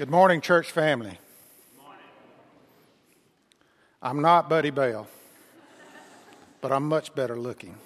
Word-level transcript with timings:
Good 0.00 0.08
morning, 0.08 0.40
church 0.40 0.70
family. 0.70 1.18
I'm 4.00 4.22
not 4.22 4.48
Buddy 4.48 4.70
Bell, 4.70 5.06
but 6.62 6.72
I'm 6.72 6.88
much 6.88 7.14
better 7.14 7.38
looking. 7.38 7.76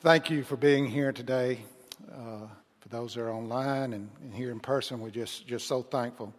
Thank 0.00 0.30
you 0.30 0.42
for 0.42 0.56
being 0.56 0.86
here 0.86 1.12
today. 1.12 1.58
Uh, 2.10 2.46
for 2.80 2.88
those 2.88 3.12
that 3.12 3.20
are 3.20 3.30
online 3.30 3.92
and, 3.92 4.08
and, 4.22 4.34
here 4.34 4.52
in 4.52 4.60
person, 4.60 5.00
we're 5.00 5.10
just, 5.10 5.46
just 5.46 5.66
so 5.66 5.82
thankful. 5.82 6.32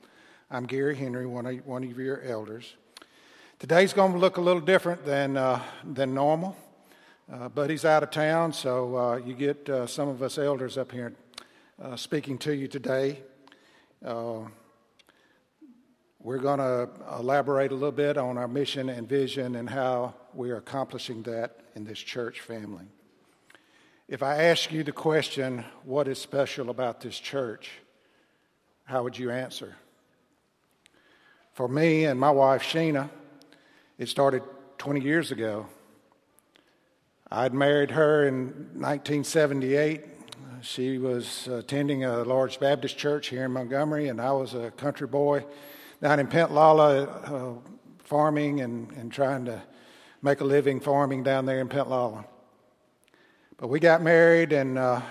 I'm 0.50 0.66
Gary 0.66 0.96
Henry, 0.96 1.28
one 1.28 1.46
of, 1.46 1.68
one 1.68 1.84
of 1.84 2.00
your 2.00 2.24
elders. 2.24 2.74
Today's 3.60 3.94
going 3.94 4.14
to 4.14 4.18
look 4.18 4.38
a 4.38 4.42
little 4.42 4.60
different 4.60 5.06
than, 5.06 5.38
uh, 5.38 5.62
than 5.84 6.16
normal. 6.16 6.58
Uh, 7.32 7.48
Buddy's 7.48 7.86
out 7.86 8.02
of 8.02 8.10
town, 8.10 8.54
so 8.54 8.98
uh, 8.98 9.16
you 9.18 9.36
get 9.36 9.70
uh, 9.70 9.86
some 9.86 10.10
of 10.10 10.24
us 10.24 10.40
elders 10.40 10.76
up 10.76 10.92
here 10.92 11.14
uh, 11.82 11.96
speaking 11.96 12.38
to 12.38 12.54
you 12.54 12.68
today. 12.68 13.20
Uh, 14.06 14.42
we're 16.22 16.38
going 16.38 16.60
to 16.60 16.90
elaborate 17.18 17.72
a 17.72 17.74
little 17.74 17.92
bit 17.92 18.18
on 18.18 18.38
our 18.38 18.48
mission 18.48 18.90
and 18.90 19.08
vision 19.08 19.56
and 19.56 19.70
how 19.70 20.14
we 20.34 20.52
are 20.52 20.58
accomplishing 20.58 21.24
that 21.24 21.62
in 21.76 21.86
this 21.86 22.00
church 22.00 22.42
family. 22.42 22.86
If 24.10 24.24
I 24.24 24.44
ask 24.44 24.72
you 24.74 24.84
the 24.84 24.92
question, 24.92 25.64
what 25.86 26.08
is 26.08 26.20
special 26.20 26.70
about 26.70 27.00
this 27.00 27.18
church, 27.18 27.70
how 28.84 29.04
would 29.04 29.18
you 29.18 29.32
answer? 29.32 29.76
For 31.54 31.68
me 31.68 32.06
and 32.06 32.20
my 32.20 32.32
wife, 32.32 32.64
Sheena, 32.64 33.10
it 33.98 34.10
started 34.10 34.44
20 34.80 35.02
years 35.02 35.32
ago. 35.32 35.68
I'd 37.32 37.54
married 37.54 37.92
her 37.92 38.28
in 38.28 38.48
1978. 38.74 40.19
She 40.62 40.98
was 40.98 41.48
attending 41.48 42.04
a 42.04 42.24
large 42.24 42.60
Baptist 42.60 42.98
church 42.98 43.28
here 43.28 43.46
in 43.46 43.52
Montgomery, 43.52 44.10
and 44.10 44.20
I 44.20 44.32
was 44.34 44.54
a 44.54 44.72
country 44.72 45.08
boy 45.08 45.46
down 46.02 46.20
in 46.20 46.28
Pintlala, 46.28 47.32
uh, 47.32 47.60
farming 48.00 48.60
and, 48.60 48.92
and 48.94 49.12
trying 49.12 49.46
to 49.46 49.62
make 50.22 50.42
a 50.42 50.44
living 50.44 50.82
farming 50.82 51.24
down 51.24 51.46
there 51.46 51.62
in 51.62 51.70
Pintlala. 51.70 52.26
But 53.58 53.70
we 53.70 53.80
got 53.80 54.02
married 54.02 54.52
and 54.52 54.78
uh, 54.78 55.02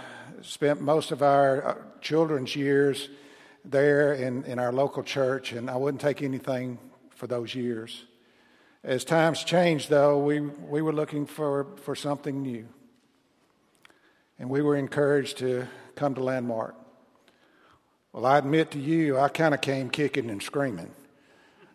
spent 0.43 0.83
most 0.83 1.13
of 1.13 1.23
our 1.23 1.67
uh, 1.67 1.75
children's 2.03 2.55
years 2.55 3.09
there 3.65 4.13
in, 4.13 4.45
in 4.45 4.59
our 4.59 4.73
local 4.73 5.03
church, 5.03 5.53
and 5.53 5.71
I 5.71 5.77
wouldn't 5.77 6.01
take 6.01 6.21
anything 6.21 6.79
for 7.11 7.27
those 7.27 7.55
years. 7.55 8.05
As 8.85 9.03
times 9.03 9.45
changed, 9.45 9.89
though, 9.89 10.19
we, 10.19 10.41
we 10.41 10.83
were 10.83 10.93
looking 10.93 11.25
for, 11.25 11.69
for 11.77 11.95
something 11.95 12.43
new. 12.43 12.69
And 14.39 14.49
we 14.49 14.63
were 14.63 14.77
encouraged 14.77 15.39
to 15.39 15.67
come 15.97 16.15
to 16.15 16.23
Landmark. 16.23 16.77
Well, 18.13 18.25
I 18.25 18.39
admit 18.39 18.71
to 18.73 18.79
you, 18.79 19.19
I 19.19 19.29
kind 19.29 19.53
of 19.53 19.61
came 19.61 19.91
kicking 19.91 20.31
and 20.31 20.43
screaming. 20.43 20.91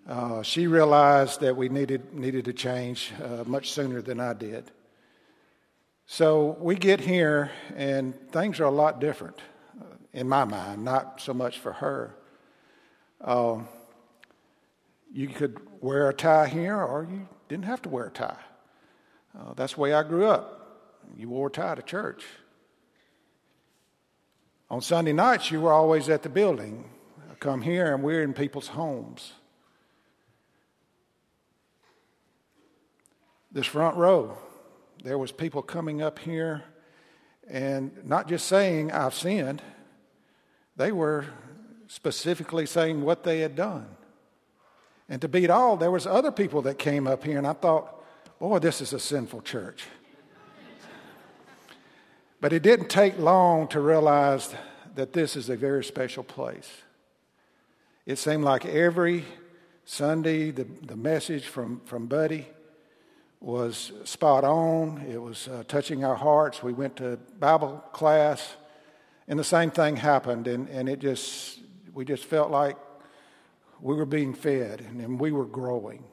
Uh, 0.07 0.43
she 0.43 0.67
realized 0.67 1.41
that 1.41 1.55
we 1.55 1.69
needed, 1.69 2.13
needed 2.13 2.45
to 2.45 2.53
change 2.53 3.11
uh, 3.21 3.43
much 3.45 3.71
sooner 3.71 4.01
than 4.01 4.19
I 4.19 4.33
did. 4.33 4.71
So 6.05 6.57
we 6.59 6.75
get 6.75 6.99
here, 6.99 7.51
and 7.75 8.13
things 8.31 8.59
are 8.59 8.65
a 8.65 8.71
lot 8.71 8.99
different 8.99 9.39
uh, 9.79 9.85
in 10.13 10.27
my 10.27 10.43
mind, 10.43 10.83
not 10.83 11.21
so 11.21 11.33
much 11.33 11.59
for 11.59 11.73
her. 11.73 12.15
Uh, 13.21 13.59
you 15.11 15.27
could 15.27 15.59
wear 15.79 16.09
a 16.09 16.13
tie 16.13 16.47
here, 16.47 16.81
or 16.81 17.07
you 17.09 17.27
didn't 17.47 17.65
have 17.65 17.81
to 17.83 17.89
wear 17.89 18.07
a 18.07 18.11
tie. 18.11 18.39
Uh, 19.37 19.53
that's 19.53 19.73
the 19.73 19.81
way 19.81 19.93
I 19.93 20.03
grew 20.03 20.27
up. 20.27 20.99
You 21.15 21.29
wore 21.29 21.47
a 21.47 21.51
tie 21.51 21.75
to 21.75 21.81
church. 21.81 22.23
On 24.73 24.81
Sunday 24.81 25.13
nights, 25.13 25.51
you 25.51 25.61
were 25.61 25.71
always 25.71 26.09
at 26.09 26.23
the 26.23 26.29
building. 26.29 26.89
I 27.31 27.35
come 27.35 27.61
here, 27.61 27.93
and 27.93 28.01
we're 28.01 28.23
in 28.23 28.33
people's 28.33 28.69
homes. 28.69 29.33
This 33.51 33.67
front 33.67 33.97
row, 33.97 34.35
there 35.03 35.19
was 35.19 35.31
people 35.31 35.61
coming 35.61 36.01
up 36.01 36.17
here 36.17 36.63
and 37.47 37.91
not 38.03 38.27
just 38.27 38.47
saying 38.47 38.91
I've 38.91 39.13
sinned. 39.13 39.61
They 40.75 40.91
were 40.91 41.27
specifically 41.85 42.65
saying 42.65 43.03
what 43.03 43.23
they 43.23 43.41
had 43.41 43.55
done. 43.55 43.85
And 45.07 45.21
to 45.21 45.27
beat 45.27 45.51
all, 45.51 45.77
there 45.77 45.91
was 45.91 46.07
other 46.07 46.31
people 46.31 46.63
that 46.63 46.79
came 46.79 47.05
up 47.05 47.23
here, 47.23 47.37
and 47.37 47.45
I 47.45 47.53
thought, 47.53 48.03
boy, 48.39 48.57
this 48.57 48.81
is 48.81 48.91
a 48.91 48.99
sinful 48.99 49.41
church. 49.43 49.85
But 52.43 52.51
it 52.51 52.61
didn't 52.61 52.89
take 52.89 53.17
long 53.17 53.69
to 53.69 53.79
realize 53.79 54.53
that 54.95 55.13
this 55.13 55.37
is 55.37 55.47
a 55.47 55.55
very 55.55 55.81
special 55.81 56.25
place. 56.25 56.69
It 58.05 58.17
seemed 58.17 58.43
like 58.43 58.65
every 58.65 59.23
Sunday, 59.85 60.51
the, 60.51 60.65
the 60.81 60.97
message 60.97 61.45
from, 61.45 61.79
from 61.85 62.07
Buddy 62.07 62.45
was 63.39 63.93
spot 64.03 64.43
on. 64.43 65.05
It 65.09 65.21
was 65.21 65.47
uh, 65.47 65.63
touching 65.69 66.03
our 66.03 66.15
hearts. 66.15 66.61
We 66.61 66.73
went 66.73 66.97
to 66.97 67.17
Bible 67.39 67.81
class, 67.93 68.57
and 69.29 69.39
the 69.39 69.45
same 69.45 69.71
thing 69.71 69.95
happened, 69.95 70.49
and, 70.49 70.67
and 70.67 70.89
it 70.89 70.99
just, 70.99 71.61
we 71.93 72.03
just 72.03 72.25
felt 72.25 72.51
like 72.51 72.75
we 73.79 73.95
were 73.95 74.05
being 74.05 74.33
fed 74.33 74.81
and 74.81 75.17
we 75.17 75.31
were 75.31 75.45
growing. 75.45 76.03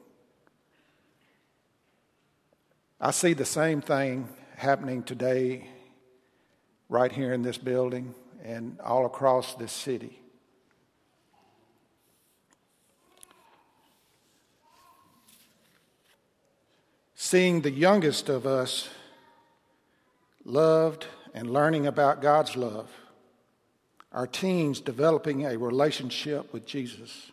I 3.01 3.11
see 3.11 3.33
the 3.33 3.43
same 3.43 3.81
thing 3.81 4.29
happening 4.55 5.03
today, 5.03 5.67
right 6.91 7.13
here 7.13 7.33
in 7.33 7.41
this 7.41 7.57
building 7.57 8.13
and 8.43 8.77
all 8.81 9.05
across 9.05 9.55
this 9.55 9.71
city. 9.71 10.19
Seeing 17.15 17.61
the 17.61 17.71
youngest 17.71 18.27
of 18.27 18.45
us 18.45 18.89
loved 20.43 21.07
and 21.33 21.49
learning 21.49 21.87
about 21.87 22.21
God's 22.21 22.57
love, 22.57 22.89
our 24.11 24.27
teens 24.27 24.81
developing 24.81 25.45
a 25.45 25.57
relationship 25.57 26.51
with 26.51 26.65
Jesus 26.65 27.31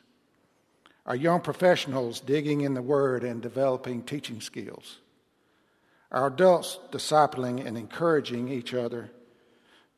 our 1.07 1.17
young 1.17 1.41
professionals 1.41 2.21
digging 2.21 2.61
in 2.61 2.75
the 2.75 2.83
Word 2.83 3.25
and 3.25 3.41
developing 3.41 4.03
teaching 4.03 4.43
skills, 4.43 4.99
our 6.13 6.27
adults 6.27 6.79
discipling 6.93 7.67
and 7.67 7.79
encouraging 7.79 8.51
each 8.51 8.75
other 8.75 9.11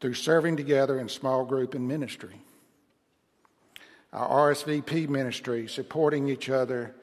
through 0.01 0.15
serving 0.15 0.57
together 0.57 0.99
in 0.99 1.09
small 1.09 1.45
group 1.45 1.75
and 1.75 1.87
ministry, 1.87 2.41
our 4.13 4.51
RSVP 4.51 5.09
ministry 5.09 5.69
supporting 5.69 6.29
each 6.29 6.49
other 6.49 6.95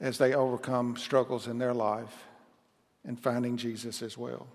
as 0.00 0.18
they 0.18 0.34
overcome 0.34 0.96
struggles 0.96 1.48
in 1.48 1.58
their 1.58 1.74
life 1.74 2.24
and 3.04 3.18
finding 3.18 3.56
Jesus 3.56 4.02
as 4.02 4.16
well. 4.16 4.46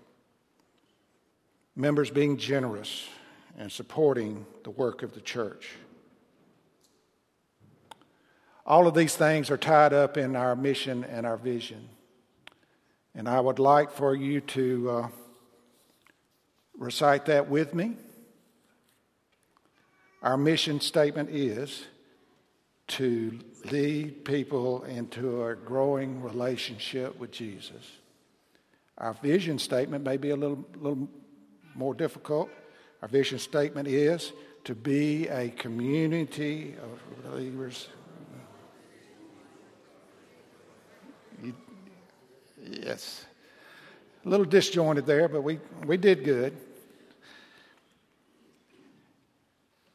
Members 1.76 2.10
being 2.10 2.36
generous 2.36 3.08
and 3.58 3.70
supporting 3.70 4.46
the 4.62 4.70
work 4.70 5.02
of 5.02 5.12
the 5.12 5.20
church. 5.20 5.70
All 8.64 8.86
of 8.86 8.94
these 8.94 9.14
things 9.14 9.50
are 9.50 9.58
tied 9.58 9.92
up 9.92 10.16
in 10.16 10.36
our 10.36 10.56
mission 10.56 11.04
and 11.04 11.26
our 11.26 11.36
vision. 11.36 11.88
And 13.14 13.28
I 13.28 13.40
would 13.40 13.58
like 13.58 13.90
for 13.90 14.14
you 14.14 14.40
to 14.40 14.90
uh, 14.90 15.08
recite 16.78 17.26
that 17.26 17.48
with 17.48 17.74
me. 17.74 17.96
Our 20.22 20.36
mission 20.36 20.80
statement 20.80 21.30
is 21.30 21.84
to 22.86 23.38
lead 23.70 24.24
people 24.24 24.84
into 24.84 25.44
a 25.44 25.54
growing 25.54 26.22
relationship 26.22 27.18
with 27.18 27.30
Jesus. 27.30 27.98
Our 28.98 29.14
vision 29.14 29.58
statement 29.58 30.04
may 30.04 30.16
be 30.16 30.30
a 30.30 30.36
little, 30.36 30.64
little 30.76 31.08
more 31.74 31.94
difficult. 31.94 32.50
Our 33.02 33.08
vision 33.08 33.38
statement 33.38 33.88
is 33.88 34.32
to 34.64 34.74
be 34.74 35.28
a 35.28 35.50
community 35.50 36.74
of 36.82 37.24
believers 37.30 37.88
Yes. 42.66 43.26
A 44.24 44.28
little 44.28 44.46
disjointed 44.46 45.04
there, 45.04 45.28
but 45.28 45.42
we, 45.42 45.60
we 45.84 45.98
did 45.98 46.24
good. 46.24 46.56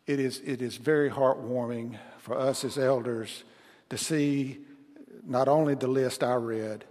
It 0.05 0.19
is, 0.19 0.41
it 0.45 0.61
is 0.61 0.77
very 0.77 1.09
heartwarming 1.09 1.97
for 2.19 2.37
us 2.37 2.63
as 2.63 2.77
elders 2.77 3.43
to 3.89 3.97
see 3.97 4.59
not 5.25 5.47
only 5.47 5.73
the 5.73 5.87
list 5.87 6.23
I 6.23 6.35
read, 6.35 6.85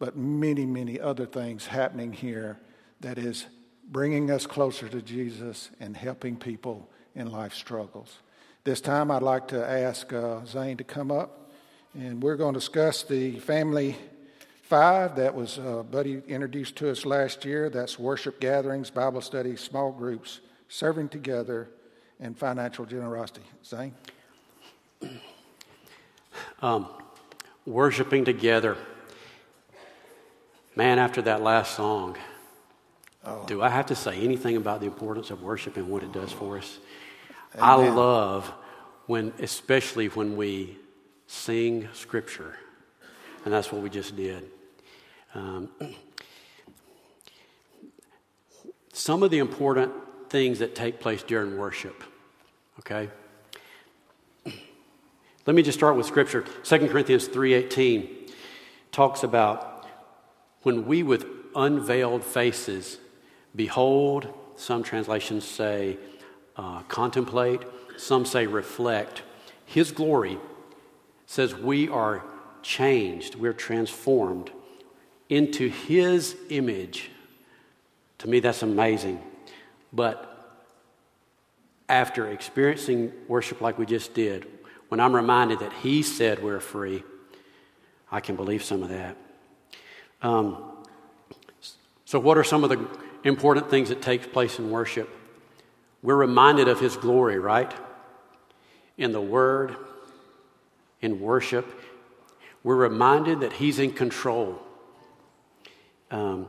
but 0.00 0.16
many, 0.16 0.66
many 0.66 0.98
other 0.98 1.26
things 1.26 1.66
happening 1.66 2.12
here 2.12 2.58
that 3.00 3.18
is 3.18 3.46
bringing 3.88 4.30
us 4.30 4.46
closer 4.46 4.88
to 4.88 5.00
Jesus 5.00 5.70
and 5.78 5.96
helping 5.96 6.36
people 6.36 6.88
in 7.14 7.30
life 7.30 7.54
struggles. 7.54 8.18
This 8.64 8.80
time, 8.80 9.10
I'd 9.10 9.22
like 9.22 9.48
to 9.48 9.68
ask 9.68 10.12
uh, 10.12 10.44
Zane 10.44 10.76
to 10.78 10.84
come 10.84 11.10
up, 11.10 11.50
and 11.94 12.22
we're 12.22 12.36
going 12.36 12.54
to 12.54 12.60
discuss 12.60 13.04
the 13.04 13.38
family 13.40 13.96
Five, 14.70 15.16
that 15.16 15.34
was 15.34 15.58
uh, 15.58 15.82
Buddy 15.82 16.22
introduced 16.28 16.76
to 16.76 16.92
us 16.92 17.04
last 17.04 17.44
year. 17.44 17.68
That's 17.70 17.98
worship 17.98 18.38
gatherings, 18.38 18.88
Bible 18.88 19.20
studies, 19.20 19.60
small 19.60 19.90
groups, 19.90 20.38
serving 20.68 21.08
together, 21.08 21.68
and 22.20 22.38
financial 22.38 22.84
generosity. 22.84 23.42
Zane? 23.66 23.94
Um, 26.62 26.86
worshiping 27.66 28.24
together. 28.24 28.76
Man, 30.76 31.00
after 31.00 31.20
that 31.22 31.42
last 31.42 31.74
song, 31.74 32.16
oh. 33.24 33.44
do 33.46 33.62
I 33.62 33.68
have 33.68 33.86
to 33.86 33.96
say 33.96 34.20
anything 34.20 34.56
about 34.56 34.80
the 34.80 34.86
importance 34.86 35.30
of 35.30 35.42
worship 35.42 35.76
and 35.76 35.88
what 35.88 36.04
it 36.04 36.12
does 36.12 36.30
for 36.30 36.58
us? 36.58 36.78
Amen. 37.56 37.64
I 37.64 37.88
love 37.90 38.52
when, 39.06 39.32
especially 39.40 40.06
when 40.06 40.36
we 40.36 40.78
sing 41.26 41.88
scripture, 41.92 42.56
and 43.44 43.52
that's 43.52 43.72
what 43.72 43.82
we 43.82 43.90
just 43.90 44.14
did. 44.14 44.48
Um, 45.34 45.68
some 48.92 49.22
of 49.22 49.30
the 49.30 49.38
important 49.38 49.92
things 50.28 50.58
that 50.58 50.74
take 50.74 51.00
place 51.00 51.22
during 51.22 51.56
worship, 51.56 52.02
okay? 52.80 53.08
Let 55.46 55.56
me 55.56 55.62
just 55.62 55.78
start 55.78 55.96
with 55.96 56.06
scripture. 56.06 56.44
2 56.64 56.88
Corinthians 56.88 57.28
3:18 57.28 58.30
talks 58.92 59.22
about 59.22 59.86
when 60.62 60.86
we 60.86 61.02
with 61.02 61.26
unveiled 61.54 62.24
faces 62.24 62.98
behold, 63.54 64.32
some 64.56 64.82
translations 64.82 65.44
say 65.44 65.98
uh, 66.56 66.82
contemplate, 66.82 67.62
some 67.96 68.24
say 68.24 68.46
reflect 68.46 69.22
his 69.70 69.92
glory 69.92 70.38
says 71.26 71.54
we 71.54 71.88
are 71.88 72.24
changed, 72.60 73.36
we're 73.36 73.52
transformed 73.52 74.50
into 75.30 75.68
his 75.68 76.36
image. 76.50 77.10
To 78.18 78.28
me, 78.28 78.40
that's 78.40 78.62
amazing. 78.62 79.22
But 79.92 80.26
after 81.88 82.28
experiencing 82.28 83.12
worship 83.26 83.60
like 83.60 83.78
we 83.78 83.86
just 83.86 84.12
did, 84.12 84.46
when 84.88 85.00
I'm 85.00 85.14
reminded 85.14 85.60
that 85.60 85.72
He 85.72 86.02
said 86.02 86.42
we're 86.42 86.60
free, 86.60 87.02
I 88.10 88.20
can 88.20 88.36
believe 88.36 88.62
some 88.62 88.82
of 88.82 88.88
that. 88.88 89.16
Um, 90.20 90.64
so, 92.04 92.18
what 92.18 92.36
are 92.36 92.44
some 92.44 92.64
of 92.64 92.70
the 92.70 92.86
important 93.22 93.70
things 93.70 93.88
that 93.88 94.02
take 94.02 94.32
place 94.32 94.58
in 94.58 94.70
worship? 94.70 95.08
We're 96.02 96.16
reminded 96.16 96.68
of 96.68 96.80
His 96.80 96.96
glory, 96.96 97.38
right? 97.38 97.72
In 98.98 99.12
the 99.12 99.20
Word, 99.20 99.76
in 101.00 101.20
worship, 101.20 101.66
we're 102.64 102.76
reminded 102.76 103.40
that 103.40 103.54
He's 103.54 103.78
in 103.78 103.92
control. 103.92 104.60
Um, 106.10 106.46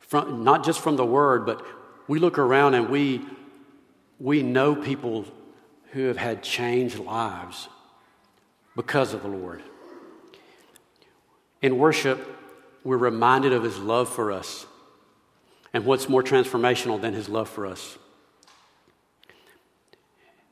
from, 0.00 0.44
not 0.44 0.64
just 0.64 0.80
from 0.80 0.96
the 0.96 1.04
Word, 1.04 1.46
but 1.46 1.64
we 2.06 2.18
look 2.18 2.38
around 2.38 2.74
and 2.74 2.88
we, 2.88 3.22
we 4.20 4.42
know 4.42 4.76
people 4.76 5.24
who 5.92 6.06
have 6.06 6.16
had 6.16 6.42
changed 6.42 6.98
lives 6.98 7.68
because 8.76 9.14
of 9.14 9.22
the 9.22 9.28
Lord. 9.28 9.62
In 11.62 11.78
worship, 11.78 12.20
we're 12.84 12.98
reminded 12.98 13.52
of 13.52 13.62
his 13.62 13.78
love 13.78 14.08
for 14.08 14.30
us. 14.30 14.66
And 15.72 15.86
what's 15.86 16.08
more 16.08 16.22
transformational 16.22 17.00
than 17.00 17.14
his 17.14 17.28
love 17.28 17.48
for 17.48 17.66
us? 17.66 17.96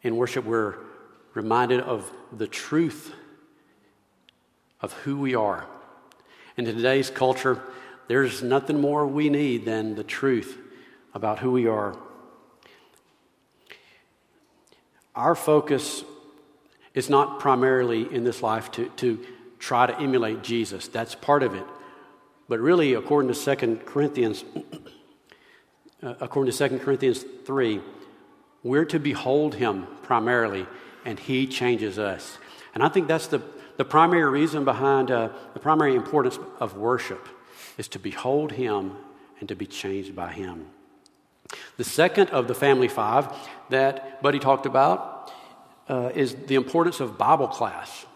In 0.03 0.17
worship, 0.17 0.45
we're 0.45 0.77
reminded 1.35 1.81
of 1.81 2.11
the 2.33 2.47
truth 2.47 3.13
of 4.81 4.93
who 4.93 5.19
we 5.19 5.35
are. 5.35 5.67
In 6.57 6.65
today's 6.65 7.09
culture, 7.09 7.63
there's 8.13 8.43
nothing 8.43 8.79
more 8.79 9.07
we 9.07 9.31
need 9.31 9.65
than 9.65 9.95
the 9.95 10.05
truth 10.05 10.59
about 11.15 11.39
who 11.39 11.51
we 11.51 11.67
are 11.67 11.97
our 15.15 15.35
focus 15.35 16.05
is 16.95 17.11
not 17.11 17.41
primarily 17.41 18.13
in 18.13 18.25
this 18.25 18.43
life 18.43 18.71
to, 18.73 18.89
to 18.97 19.25
try 19.59 19.87
to 19.87 19.99
emulate 19.99 20.43
Jesus. 20.43 20.89
That's 20.89 21.15
part 21.15 21.43
of 21.43 21.55
it. 21.55 21.65
But 22.49 22.61
really, 22.61 22.95
according 22.95 23.33
to 23.33 23.57
2 23.57 23.81
Corinthians, 23.85 24.45
uh, 26.03 26.15
according 26.21 26.53
to 26.53 26.69
2 26.69 26.79
Corinthians 26.79 27.25
3, 27.45 27.81
we're 28.63 28.85
to 28.87 28.99
behold 28.99 29.55
him 29.55 29.87
primarily, 30.03 30.67
and 31.05 31.19
he 31.19 31.47
changes 31.47 31.99
us. 31.99 32.39
And 32.75 32.83
I 32.83 32.89
think 32.89 33.09
that's 33.09 33.27
the, 33.27 33.43
the 33.77 33.85
primary 33.85 34.25
reason 34.25 34.65
behind 34.65 35.11
uh, 35.11 35.31
the 35.55 35.61
primary 35.61 35.95
importance 35.95 36.39
of 36.61 36.77
worship 36.77 37.29
is 37.83 37.89
to 37.89 37.99
behold 37.99 38.53
him 38.53 38.93
and 39.41 39.49
to 39.49 39.57
be 39.57 39.67
changed 39.67 40.15
by 40.15 40.31
him. 40.33 40.67
The 41.79 41.83
second 41.83 42.31
of 42.31 42.47
the 42.47 42.55
family 42.55 42.87
five 42.87 43.27
that 43.71 44.23
Buddy 44.23 44.39
talked 44.39 44.67
about 44.67 45.33
uh, 45.89 46.13
is 46.15 46.37
the 46.47 46.55
importance 46.55 47.01
of 47.01 47.19
Bible 47.19 47.49
class. 47.49 48.07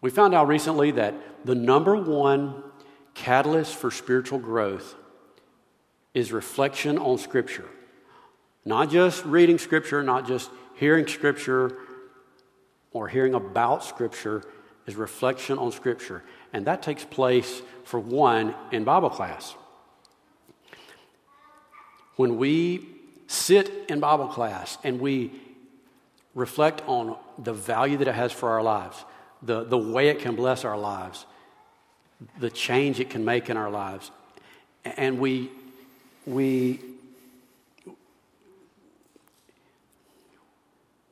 We 0.00 0.08
found 0.08 0.32
out 0.32 0.48
recently 0.48 0.90
that 0.92 1.12
the 1.44 1.54
number 1.54 1.94
one 1.94 2.62
catalyst 3.12 3.76
for 3.76 3.90
spiritual 3.90 4.38
growth 4.38 4.94
is 6.14 6.32
reflection 6.32 6.96
on 6.96 7.18
Scripture. 7.18 7.68
Not 8.64 8.88
just 8.88 9.22
reading 9.26 9.58
Scripture, 9.58 10.02
not 10.02 10.26
just 10.26 10.50
hearing 10.76 11.06
Scripture 11.06 11.76
or 12.90 13.06
hearing 13.06 13.34
about 13.34 13.84
Scripture, 13.84 14.42
is 14.86 14.96
reflection 14.96 15.58
on 15.58 15.72
Scripture. 15.72 16.24
And 16.52 16.66
that 16.66 16.82
takes 16.82 17.04
place, 17.04 17.62
for 17.84 18.00
one, 18.00 18.54
in 18.72 18.84
Bible 18.84 19.10
class. 19.10 19.54
When 22.16 22.36
we 22.36 22.86
sit 23.28 23.70
in 23.88 24.00
Bible 24.00 24.28
class 24.28 24.76
and 24.84 25.00
we 25.00 25.32
reflect 26.34 26.82
on 26.86 27.16
the 27.38 27.52
value 27.52 27.96
that 27.98 28.08
it 28.08 28.14
has 28.14 28.32
for 28.32 28.50
our 28.50 28.62
lives, 28.62 29.04
the, 29.42 29.64
the 29.64 29.78
way 29.78 30.08
it 30.08 30.18
can 30.18 30.36
bless 30.36 30.64
our 30.64 30.76
lives, 30.76 31.24
the 32.38 32.50
change 32.50 33.00
it 33.00 33.08
can 33.08 33.24
make 33.24 33.48
in 33.48 33.56
our 33.56 33.70
lives, 33.70 34.10
and 34.84 35.18
we, 35.18 35.50
we, 36.26 36.80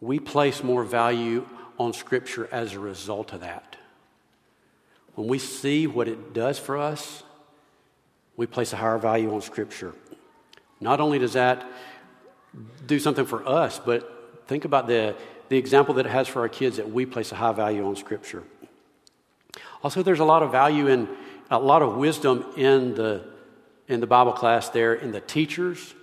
we 0.01 0.19
place 0.19 0.63
more 0.63 0.85
value 0.85 1.47
on 1.79 1.93
Scripture 1.93 2.49
as 2.53 2.75
a 2.75 2.79
result 2.79 3.33
of 3.33 3.41
that. 3.41 3.78
When 5.19 5.27
we 5.27 5.41
see 5.41 5.89
what 5.89 6.07
it 6.07 6.33
does 6.33 6.61
for 6.61 6.79
us, 6.79 7.25
we 8.37 8.47
place 8.47 8.73
a 8.73 8.77
higher 8.77 8.99
value 8.99 9.35
on 9.35 9.43
Scripture. 9.43 9.93
Not 10.79 11.01
only 11.01 11.19
does 11.19 11.33
that 11.33 11.69
do 12.87 13.01
something 13.01 13.27
for 13.27 13.45
us, 13.45 13.81
but 13.85 14.47
think 14.47 14.65
about 14.65 14.87
the, 14.87 15.17
the 15.49 15.57
example 15.57 15.93
that 15.95 16.07
it 16.07 16.11
has 16.11 16.29
for 16.29 16.43
our 16.43 16.49
kids 16.49 16.77
that 16.77 16.93
we 16.93 17.05
place 17.05 17.33
a 17.33 17.35
high 17.35 17.51
value 17.51 17.85
on 17.85 17.97
Scripture. 17.97 18.45
Also, 19.83 20.05
there's 20.05 20.21
a 20.21 20.25
lot 20.25 20.45
of 20.45 20.53
value 20.53 20.87
in 20.87 21.09
a 21.51 21.59
lot 21.59 21.83
of 21.83 21.97
wisdom 21.97 22.45
in 22.57 22.95
the, 22.95 23.25
in 23.89 23.99
the 23.99 24.07
Bible 24.07 24.31
class 24.33 24.69
there, 24.69 24.95
in 24.95 25.11
the 25.11 25.21
teachers 25.21 25.97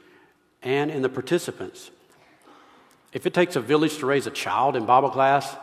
and 0.62 0.92
in 0.92 1.02
the 1.02 1.08
participants. 1.08 1.90
If 3.14 3.26
it 3.26 3.34
takes 3.34 3.56
a 3.56 3.62
village 3.62 3.98
to 4.00 4.08
raise 4.08 4.28
a 4.28 4.32
child 4.32 4.76
in 4.76 4.86
Bible 4.86 5.10
class, 5.10 5.56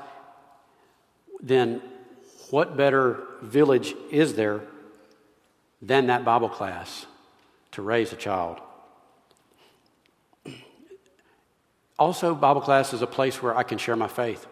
then 1.42 1.82
what 2.52 2.76
better 2.76 3.18
village 3.40 3.94
is 4.10 4.34
there 4.34 4.60
than 5.80 6.08
that 6.08 6.22
Bible 6.22 6.50
class 6.50 7.06
to 7.70 7.80
raise 7.80 8.12
a 8.12 8.16
child? 8.16 8.60
Also, 11.98 12.34
Bible 12.34 12.60
class 12.60 12.92
is 12.92 13.00
a 13.00 13.06
place 13.06 13.42
where 13.42 13.56
I 13.56 13.62
can 13.62 13.78
share 13.78 13.96
my 13.96 14.06
faith. 14.06 14.46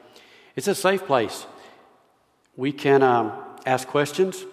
It's 0.57 0.67
a 0.67 0.75
safe 0.75 1.05
place. 1.05 1.45
We 2.57 2.73
can 2.73 3.03
um, 3.03 3.33
ask 3.67 3.87
questions, 3.87 4.47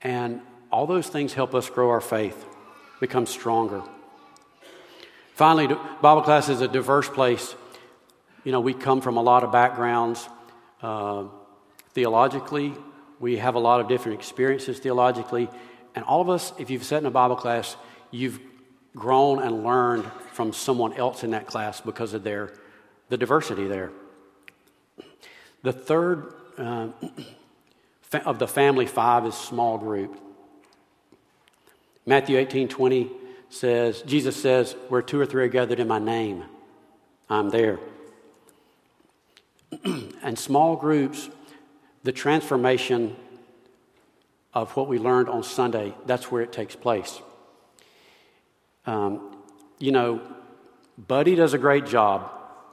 and 0.00 0.40
all 0.70 0.86
those 0.86 1.08
things 1.08 1.34
help 1.34 1.56
us 1.56 1.68
grow 1.68 1.90
our 1.90 2.00
faith, 2.00 2.46
become 3.00 3.26
stronger. 3.26 3.82
Finally, 5.34 5.74
Bible 6.00 6.22
class 6.22 6.48
is 6.48 6.60
a 6.60 6.68
diverse 6.68 7.08
place. 7.08 7.56
You 8.44 8.52
know, 8.52 8.60
we 8.60 8.74
come 8.74 9.00
from 9.00 9.16
a 9.16 9.22
lot 9.22 9.42
of 9.42 9.50
backgrounds. 9.50 10.28
Uh, 10.80 11.24
theologically, 11.98 12.72
we 13.18 13.38
have 13.38 13.56
a 13.56 13.58
lot 13.58 13.80
of 13.80 13.88
different 13.88 14.16
experiences 14.16 14.78
theologically. 14.78 15.50
And 15.96 16.04
all 16.04 16.20
of 16.20 16.28
us, 16.28 16.52
if 16.56 16.70
you've 16.70 16.84
sat 16.84 17.00
in 17.00 17.06
a 17.06 17.10
Bible 17.10 17.34
class, 17.34 17.76
you've 18.12 18.38
grown 18.94 19.42
and 19.42 19.64
learned 19.64 20.04
from 20.30 20.52
someone 20.52 20.92
else 20.92 21.24
in 21.24 21.32
that 21.32 21.48
class 21.48 21.80
because 21.80 22.14
of 22.14 22.22
their 22.22 22.52
the 23.08 23.16
diversity 23.16 23.66
there. 23.66 23.90
The 25.64 25.72
third 25.72 26.34
uh, 26.56 26.90
of 28.24 28.38
the 28.38 28.46
family 28.46 28.86
five 28.86 29.26
is 29.26 29.34
small 29.34 29.76
group. 29.76 30.20
Matthew 32.06 32.38
18 32.38 32.68
20 32.68 33.10
says, 33.50 34.02
Jesus 34.02 34.36
says, 34.40 34.76
Where 34.88 35.02
two 35.02 35.18
or 35.20 35.26
three 35.26 35.42
are 35.42 35.48
gathered 35.48 35.80
in 35.80 35.88
my 35.88 35.98
name, 35.98 36.44
I'm 37.28 37.50
there. 37.50 37.80
and 40.22 40.38
small 40.38 40.76
groups, 40.76 41.28
the 42.02 42.12
transformation 42.12 43.16
of 44.54 44.74
what 44.76 44.88
we 44.88 44.98
learned 44.98 45.28
on 45.28 45.42
Sunday, 45.42 45.94
that's 46.06 46.30
where 46.30 46.42
it 46.42 46.52
takes 46.52 46.74
place. 46.74 47.20
Um, 48.86 49.36
you 49.78 49.92
know, 49.92 50.20
Buddy 50.96 51.34
does 51.34 51.54
a 51.54 51.58
great 51.58 51.86
job 51.86 52.30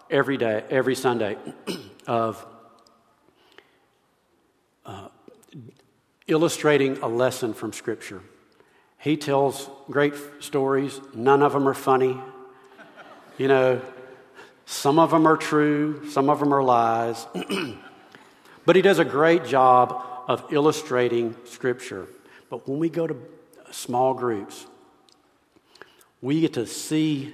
every 0.10 0.38
day, 0.38 0.64
every 0.70 0.96
Sunday, 0.96 1.38
of 2.08 2.46
uh, 4.86 5.10
illustrating 6.28 6.98
a 7.00 7.08
lesson 7.08 7.54
from 7.54 7.74
Scripture. 7.74 8.22
He 8.98 9.18
tells 9.18 9.70
great 9.92 10.16
stories. 10.40 11.00
None 11.14 11.44
of 11.44 11.54
them 11.54 11.68
are 11.68 11.76
funny. 11.76 12.20
You 13.38 13.48
know, 13.48 13.82
some 14.66 14.98
of 14.98 15.12
them 15.12 15.28
are 15.28 15.38
true, 15.38 16.10
some 16.10 16.30
of 16.30 16.40
them 16.40 16.54
are 16.54 16.64
lies. 16.64 17.28
but 18.66 18.76
he 18.76 18.82
does 18.82 19.00
a 19.00 19.06
great 19.06 19.46
job 19.46 20.04
of 20.28 20.46
illustrating 20.52 21.36
Scripture. 21.46 22.08
But 22.50 22.68
when 22.68 22.80
we 22.80 22.90
go 22.90 23.08
to 23.08 23.16
small 23.72 24.14
groups, 24.14 24.66
we 26.22 26.42
get 26.42 26.54
to 26.54 26.66
see 26.66 27.34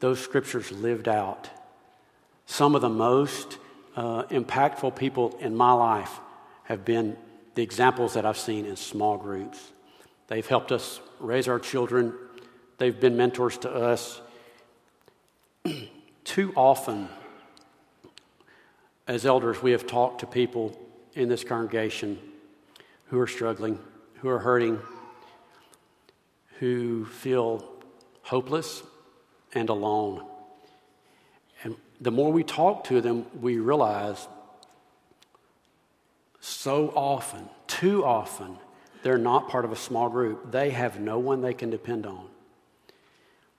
those 0.00 0.20
Scriptures 0.20 0.70
lived 0.70 1.08
out. 1.08 1.50
Some 2.46 2.74
of 2.74 2.80
the 2.80 2.88
most 2.88 3.58
uh, 3.96 4.22
impactful 4.24 4.96
people 4.96 5.36
in 5.40 5.56
my 5.56 5.72
life 5.72 6.20
have 6.64 6.84
been 6.84 7.16
the 7.54 7.62
examples 7.62 8.14
that 8.14 8.24
I've 8.24 8.38
seen 8.38 8.64
in 8.64 8.76
small 8.76 9.16
groups. 9.16 9.58
They've 10.28 10.46
helped 10.46 10.70
us 10.70 11.00
raise 11.18 11.48
our 11.48 11.58
children, 11.58 12.14
they've 12.78 12.98
been 12.98 13.16
mentors 13.16 13.58
to 13.58 13.70
us. 13.70 14.20
Too 16.24 16.52
often, 16.54 17.08
as 19.08 19.24
elders, 19.24 19.62
we 19.62 19.72
have 19.72 19.86
talked 19.86 20.20
to 20.20 20.26
people 20.26 20.78
in 21.14 21.28
this 21.30 21.42
congregation 21.42 22.18
who 23.06 23.18
are 23.18 23.26
struggling, 23.26 23.78
who 24.16 24.28
are 24.28 24.38
hurting, 24.38 24.78
who 26.58 27.06
feel 27.06 27.64
hopeless 28.22 28.82
and 29.54 29.70
alone. 29.70 30.24
And 31.64 31.74
the 32.00 32.10
more 32.10 32.30
we 32.30 32.44
talk 32.44 32.84
to 32.84 33.00
them, 33.00 33.24
we 33.40 33.56
realize 33.56 34.28
so 36.40 36.92
often, 36.94 37.48
too 37.66 38.04
often, 38.04 38.58
they're 39.02 39.16
not 39.16 39.48
part 39.48 39.64
of 39.64 39.72
a 39.72 39.76
small 39.76 40.10
group. 40.10 40.52
They 40.52 40.70
have 40.70 41.00
no 41.00 41.18
one 41.18 41.40
they 41.40 41.54
can 41.54 41.70
depend 41.70 42.04
on. 42.04 42.26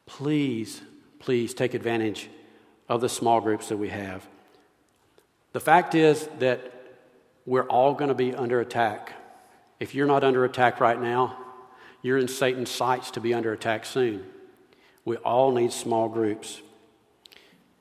Please, 0.05 0.81
please 1.17 1.55
take 1.55 1.73
advantage 1.73 2.29
of 2.87 3.01
the 3.01 3.09
small 3.09 3.41
groups 3.41 3.69
that 3.69 3.77
we 3.77 3.89
have. 3.89 4.27
The 5.53 5.59
fact 5.59 5.95
is 5.95 6.27
that 6.39 6.73
we're 7.45 7.67
all 7.67 7.93
going 7.93 8.09
to 8.09 8.15
be 8.15 8.35
under 8.35 8.59
attack. 8.59 9.13
If 9.79 9.95
you're 9.95 10.07
not 10.07 10.23
under 10.23 10.45
attack 10.45 10.79
right 10.79 10.99
now, 10.99 11.37
you're 12.01 12.17
in 12.17 12.27
Satan's 12.27 12.69
sights 12.69 13.11
to 13.11 13.19
be 13.19 13.33
under 13.33 13.51
attack 13.51 13.85
soon. 13.85 14.25
We 15.05 15.17
all 15.17 15.51
need 15.51 15.71
small 15.71 16.07
groups. 16.07 16.61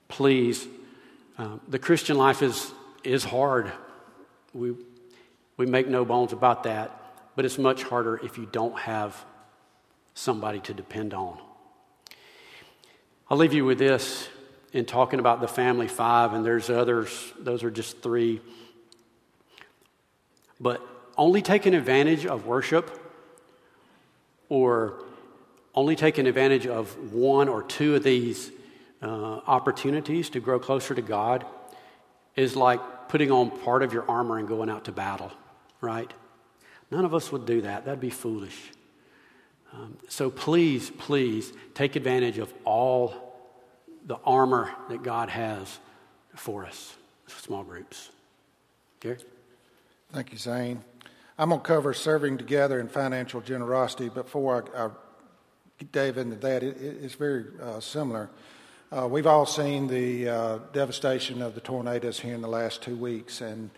Please, 0.08 0.66
uh, 1.36 1.58
the 1.68 1.78
Christian 1.78 2.16
life 2.16 2.42
is, 2.42 2.72
is 3.04 3.24
hard. 3.24 3.70
We, 4.54 4.74
we 5.56 5.66
make 5.66 5.88
no 5.88 6.04
bones 6.04 6.32
about 6.32 6.62
that 6.62 6.98
but 7.38 7.44
it's 7.44 7.56
much 7.56 7.84
harder 7.84 8.16
if 8.16 8.36
you 8.36 8.48
don't 8.50 8.76
have 8.80 9.24
somebody 10.12 10.58
to 10.58 10.74
depend 10.74 11.14
on. 11.14 11.38
I'll 13.30 13.36
leave 13.36 13.52
you 13.52 13.64
with 13.64 13.78
this 13.78 14.28
in 14.72 14.84
talking 14.84 15.18
about 15.18 15.40
the 15.40 15.48
family 15.48 15.88
five, 15.88 16.32
and 16.32 16.44
there's 16.44 16.68
others, 16.70 17.32
those 17.38 17.62
are 17.62 17.70
just 17.70 18.02
three. 18.02 18.40
But 20.60 20.80
only 21.16 21.42
taking 21.42 21.74
advantage 21.74 22.26
of 22.26 22.46
worship 22.46 22.90
or 24.48 25.04
only 25.74 25.96
taking 25.96 26.26
advantage 26.26 26.66
of 26.66 27.12
one 27.12 27.48
or 27.48 27.62
two 27.62 27.96
of 27.96 28.02
these 28.02 28.50
uh, 29.02 29.40
opportunities 29.46 30.30
to 30.30 30.40
grow 30.40 30.58
closer 30.58 30.94
to 30.94 31.02
God 31.02 31.44
is 32.36 32.56
like 32.56 33.08
putting 33.08 33.30
on 33.30 33.50
part 33.50 33.82
of 33.82 33.92
your 33.92 34.08
armor 34.08 34.38
and 34.38 34.48
going 34.48 34.68
out 34.68 34.84
to 34.84 34.92
battle, 34.92 35.32
right? 35.80 36.12
None 36.90 37.04
of 37.04 37.14
us 37.14 37.30
would 37.32 37.46
do 37.46 37.62
that. 37.62 37.84
That'd 37.84 38.00
be 38.00 38.10
foolish. 38.10 38.56
Um, 39.72 39.96
so 40.08 40.30
please, 40.30 40.90
please 40.90 41.52
take 41.74 41.96
advantage 41.96 42.38
of 42.38 42.52
all 42.64 43.27
the 44.08 44.18
armor 44.24 44.70
that 44.88 45.02
God 45.02 45.28
has 45.28 45.78
for 46.34 46.64
us, 46.64 46.96
small 47.26 47.62
groups. 47.62 48.10
Gary? 49.00 49.18
Thank 50.12 50.32
you, 50.32 50.38
Zane. 50.38 50.82
I'm 51.38 51.50
going 51.50 51.60
to 51.60 51.66
cover 51.66 51.92
serving 51.92 52.38
together 52.38 52.80
and 52.80 52.90
financial 52.90 53.42
generosity. 53.42 54.08
Before 54.08 54.64
I, 54.74 54.86
I 54.86 54.90
dive 55.92 56.16
into 56.16 56.36
that, 56.36 56.62
it, 56.62 56.78
it's 56.80 57.14
very 57.14 57.44
uh, 57.62 57.80
similar. 57.80 58.30
Uh, 58.90 59.06
we've 59.06 59.26
all 59.26 59.44
seen 59.44 59.86
the 59.86 60.28
uh, 60.28 60.58
devastation 60.72 61.42
of 61.42 61.54
the 61.54 61.60
tornadoes 61.60 62.18
here 62.18 62.34
in 62.34 62.40
the 62.40 62.48
last 62.48 62.82
two 62.82 62.96
weeks, 62.96 63.42
and 63.42 63.68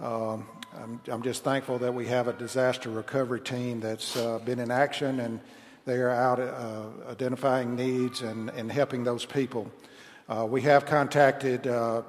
um, 0.00 0.46
I'm, 0.74 1.00
I'm, 1.08 1.22
just 1.22 1.44
thankful 1.44 1.78
that 1.80 1.92
we 1.92 2.06
have 2.06 2.28
a 2.28 2.32
disaster 2.32 2.88
recovery 2.88 3.40
team 3.40 3.80
that's 3.80 4.16
uh, 4.16 4.38
been 4.38 4.58
in 4.58 4.70
action 4.70 5.20
and 5.20 5.40
they 5.86 5.98
are 5.98 6.10
out 6.10 6.40
uh, 6.40 6.86
identifying 7.08 7.76
needs 7.76 8.20
and, 8.20 8.50
and 8.50 8.70
helping 8.70 9.04
those 9.04 9.24
people. 9.24 9.70
Uh, 10.28 10.44
we 10.44 10.60
have 10.60 10.84
contacted 10.84 11.68
uh, 11.68 12.02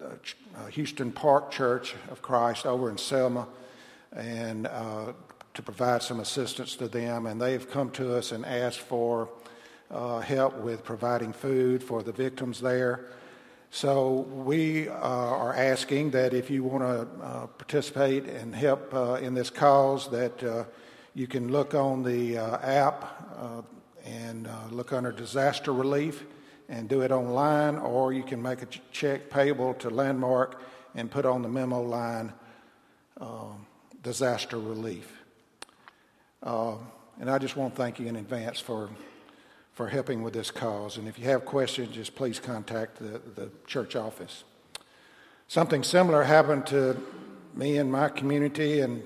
uh, 0.00 0.66
Houston 0.70 1.10
Park 1.10 1.50
Church 1.50 1.96
of 2.10 2.22
Christ 2.22 2.64
over 2.64 2.88
in 2.88 2.96
Selma 2.96 3.48
and 4.14 4.64
to 4.64 5.62
provide 5.62 6.02
some 6.02 6.20
assistance 6.20 6.76
to 6.76 6.86
them, 6.86 7.26
and 7.26 7.40
they've 7.42 7.68
come 7.68 7.90
to 7.90 8.14
us 8.14 8.30
and 8.30 8.46
asked 8.46 8.78
for 8.78 9.28
help 10.22 10.56
with 10.58 10.84
providing 10.84 11.32
food 11.32 11.82
for 11.82 12.04
the 12.04 12.12
victims 12.12 12.60
there. 12.60 13.06
So 13.70 14.20
we 14.32 14.88
uh, 14.88 14.94
are 14.94 15.54
asking 15.54 16.12
that 16.12 16.32
if 16.32 16.50
you 16.50 16.62
want 16.62 16.84
to 16.84 17.24
uh, 17.24 17.46
participate 17.48 18.24
and 18.24 18.54
help 18.54 18.94
uh, 18.94 19.14
in 19.14 19.34
this 19.34 19.50
cause, 19.50 20.08
that 20.10 20.66
you 21.18 21.26
can 21.26 21.50
look 21.50 21.74
on 21.74 22.04
the 22.04 22.38
uh, 22.38 22.58
app 22.58 23.28
uh, 23.36 23.62
and 24.04 24.48
look 24.70 24.92
under 24.92 25.10
disaster 25.10 25.72
relief 25.72 26.24
and 26.68 26.88
do 26.88 27.00
it 27.00 27.10
online, 27.10 27.76
or 27.76 28.12
you 28.12 28.22
can 28.22 28.40
make 28.40 28.62
a 28.62 28.66
check 28.92 29.28
payable 29.28 29.74
to 29.74 29.90
Landmark 29.90 30.62
and 30.94 31.10
put 31.10 31.26
on 31.26 31.42
the 31.42 31.48
memo 31.48 31.82
line 31.82 32.32
um, 33.20 33.66
disaster 34.00 34.58
relief. 34.58 35.12
and 36.42 37.28
I 37.28 37.38
just 37.38 37.56
want 37.56 37.74
to 37.74 37.82
thank 37.82 37.98
you 37.98 38.06
in 38.06 38.14
advance 38.14 38.60
for 38.60 38.88
for 39.74 39.88
helping 39.88 40.22
with 40.22 40.34
this 40.34 40.50
cause. 40.50 40.98
And 40.98 41.06
if 41.06 41.18
you 41.20 41.24
have 41.26 41.44
questions, 41.44 41.94
just 41.94 42.16
please 42.16 42.40
contact 42.40 42.98
the, 42.98 43.20
the 43.36 43.48
church 43.66 43.94
office. 43.94 44.42
Something 45.46 45.84
similar 45.84 46.24
happened 46.24 46.66
to 46.66 46.96
me 47.54 47.76
in 47.76 47.88
my 47.88 48.08
community 48.08 48.80
and, 48.80 49.04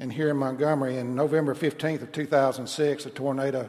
and 0.00 0.12
here 0.12 0.30
in 0.30 0.36
Montgomery. 0.36 0.96
In 0.96 1.14
November 1.14 1.54
15th 1.54 2.02
of 2.02 2.12
2006, 2.12 3.06
a 3.06 3.10
tornado 3.10 3.68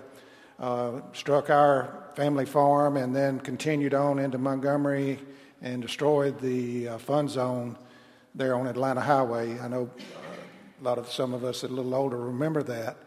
uh, 0.59 1.01
struck 1.13 1.49
our 1.49 2.03
family 2.15 2.45
farm 2.45 2.97
and 2.97 3.15
then 3.15 3.39
continued 3.39 3.93
on 3.93 4.19
into 4.19 4.37
Montgomery 4.37 5.19
and 5.61 5.81
destroyed 5.81 6.39
the 6.39 6.89
uh, 6.89 6.97
fun 6.99 7.27
zone 7.27 7.77
there 8.35 8.55
on 8.55 8.67
Atlanta 8.67 9.01
Highway. 9.01 9.59
I 9.59 9.67
know 9.67 9.89
uh, 9.97 10.01
a 10.79 10.83
lot 10.83 10.97
of 10.97 11.11
some 11.11 11.33
of 11.33 11.43
us 11.43 11.61
that 11.61 11.71
are 11.71 11.73
a 11.73 11.77
little 11.77 11.95
older 11.95 12.17
remember 12.17 12.61
that. 12.63 12.97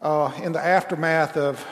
Uh, 0.00 0.30
in 0.42 0.52
the 0.52 0.64
aftermath 0.64 1.36
of 1.36 1.66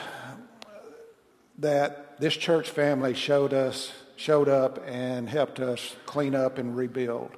that 1.59 2.19
this 2.19 2.35
church 2.35 2.71
family 2.71 3.15
showed 3.15 3.53
us 3.53 3.93
showed 4.17 4.49
up 4.49 4.83
and 4.87 5.29
helped 5.29 5.61
us 5.61 5.95
clean 6.07 6.35
up 6.35 6.57
and 6.57 6.75
rebuild. 6.75 7.31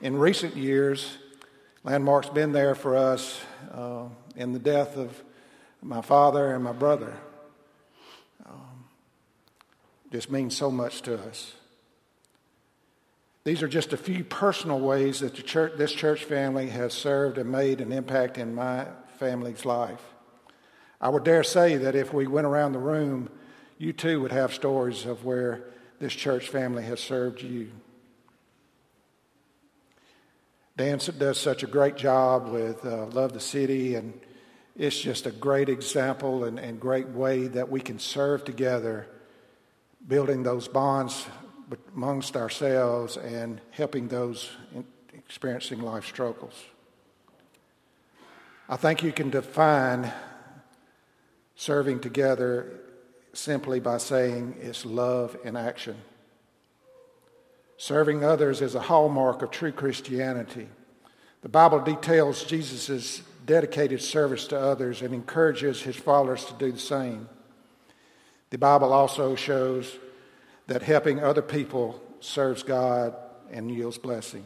In 0.00 0.16
recent 0.16 0.56
years, 0.56 1.18
Landmark's 1.86 2.30
been 2.30 2.50
there 2.50 2.74
for 2.74 2.96
us 2.96 3.40
uh, 3.72 4.06
in 4.34 4.52
the 4.52 4.58
death 4.58 4.96
of 4.96 5.22
my 5.80 6.00
father 6.00 6.52
and 6.52 6.64
my 6.64 6.72
brother. 6.72 7.14
Um, 8.44 8.86
just 10.10 10.28
means 10.28 10.56
so 10.56 10.68
much 10.68 11.02
to 11.02 11.14
us. 11.28 11.54
These 13.44 13.62
are 13.62 13.68
just 13.68 13.92
a 13.92 13.96
few 13.96 14.24
personal 14.24 14.80
ways 14.80 15.20
that 15.20 15.36
the 15.36 15.42
church, 15.42 15.74
this 15.78 15.92
church 15.92 16.24
family 16.24 16.70
has 16.70 16.92
served 16.92 17.38
and 17.38 17.52
made 17.52 17.80
an 17.80 17.92
impact 17.92 18.36
in 18.36 18.52
my 18.52 18.88
family's 19.20 19.64
life. 19.64 20.02
I 21.00 21.08
would 21.08 21.22
dare 21.22 21.44
say 21.44 21.76
that 21.76 21.94
if 21.94 22.12
we 22.12 22.26
went 22.26 22.48
around 22.48 22.72
the 22.72 22.80
room, 22.80 23.30
you 23.78 23.92
too 23.92 24.20
would 24.22 24.32
have 24.32 24.52
stories 24.52 25.06
of 25.06 25.24
where 25.24 25.62
this 26.00 26.12
church 26.12 26.48
family 26.48 26.82
has 26.82 26.98
served 26.98 27.42
you. 27.42 27.70
Dan 30.76 30.98
does 31.18 31.40
such 31.40 31.62
a 31.62 31.66
great 31.66 31.96
job 31.96 32.48
with 32.48 32.84
uh, 32.84 33.06
Love 33.06 33.32
the 33.32 33.40
City, 33.40 33.94
and 33.94 34.12
it's 34.76 34.98
just 34.98 35.24
a 35.24 35.30
great 35.30 35.70
example 35.70 36.44
and, 36.44 36.58
and 36.58 36.78
great 36.78 37.08
way 37.08 37.46
that 37.46 37.70
we 37.70 37.80
can 37.80 37.98
serve 37.98 38.44
together, 38.44 39.06
building 40.06 40.42
those 40.42 40.68
bonds 40.68 41.26
amongst 41.94 42.36
ourselves 42.36 43.16
and 43.16 43.58
helping 43.70 44.08
those 44.08 44.50
experiencing 45.14 45.80
life 45.80 46.04
struggles. 46.04 46.62
I 48.68 48.76
think 48.76 49.02
you 49.02 49.12
can 49.12 49.30
define 49.30 50.12
serving 51.54 52.00
together 52.00 52.80
simply 53.32 53.80
by 53.80 53.96
saying 53.96 54.56
it's 54.60 54.84
love 54.84 55.38
in 55.42 55.56
action. 55.56 55.96
Serving 57.78 58.24
others 58.24 58.62
is 58.62 58.74
a 58.74 58.80
hallmark 58.80 59.42
of 59.42 59.50
true 59.50 59.72
Christianity. 59.72 60.68
The 61.42 61.48
Bible 61.48 61.80
details 61.80 62.44
Jesus' 62.44 63.22
dedicated 63.44 64.02
service 64.02 64.46
to 64.48 64.58
others 64.58 65.02
and 65.02 65.14
encourages 65.14 65.82
his 65.82 65.96
followers 65.96 66.44
to 66.46 66.54
do 66.54 66.72
the 66.72 66.78
same. 66.78 67.28
The 68.50 68.58
Bible 68.58 68.92
also 68.92 69.36
shows 69.36 69.96
that 70.66 70.82
helping 70.82 71.22
other 71.22 71.42
people 71.42 72.00
serves 72.20 72.62
God 72.62 73.14
and 73.50 73.70
yields 73.70 73.98
blessing. 73.98 74.44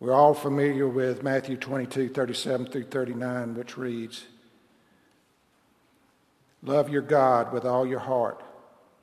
We're 0.00 0.12
all 0.12 0.34
familiar 0.34 0.88
with 0.88 1.22
Matthew 1.22 1.56
22, 1.56 2.08
37 2.08 2.66
through 2.66 2.84
39, 2.84 3.54
which 3.54 3.76
reads 3.76 4.24
Love 6.64 6.88
your 6.88 7.02
God 7.02 7.52
with 7.52 7.64
all 7.64 7.86
your 7.86 8.00
heart, 8.00 8.42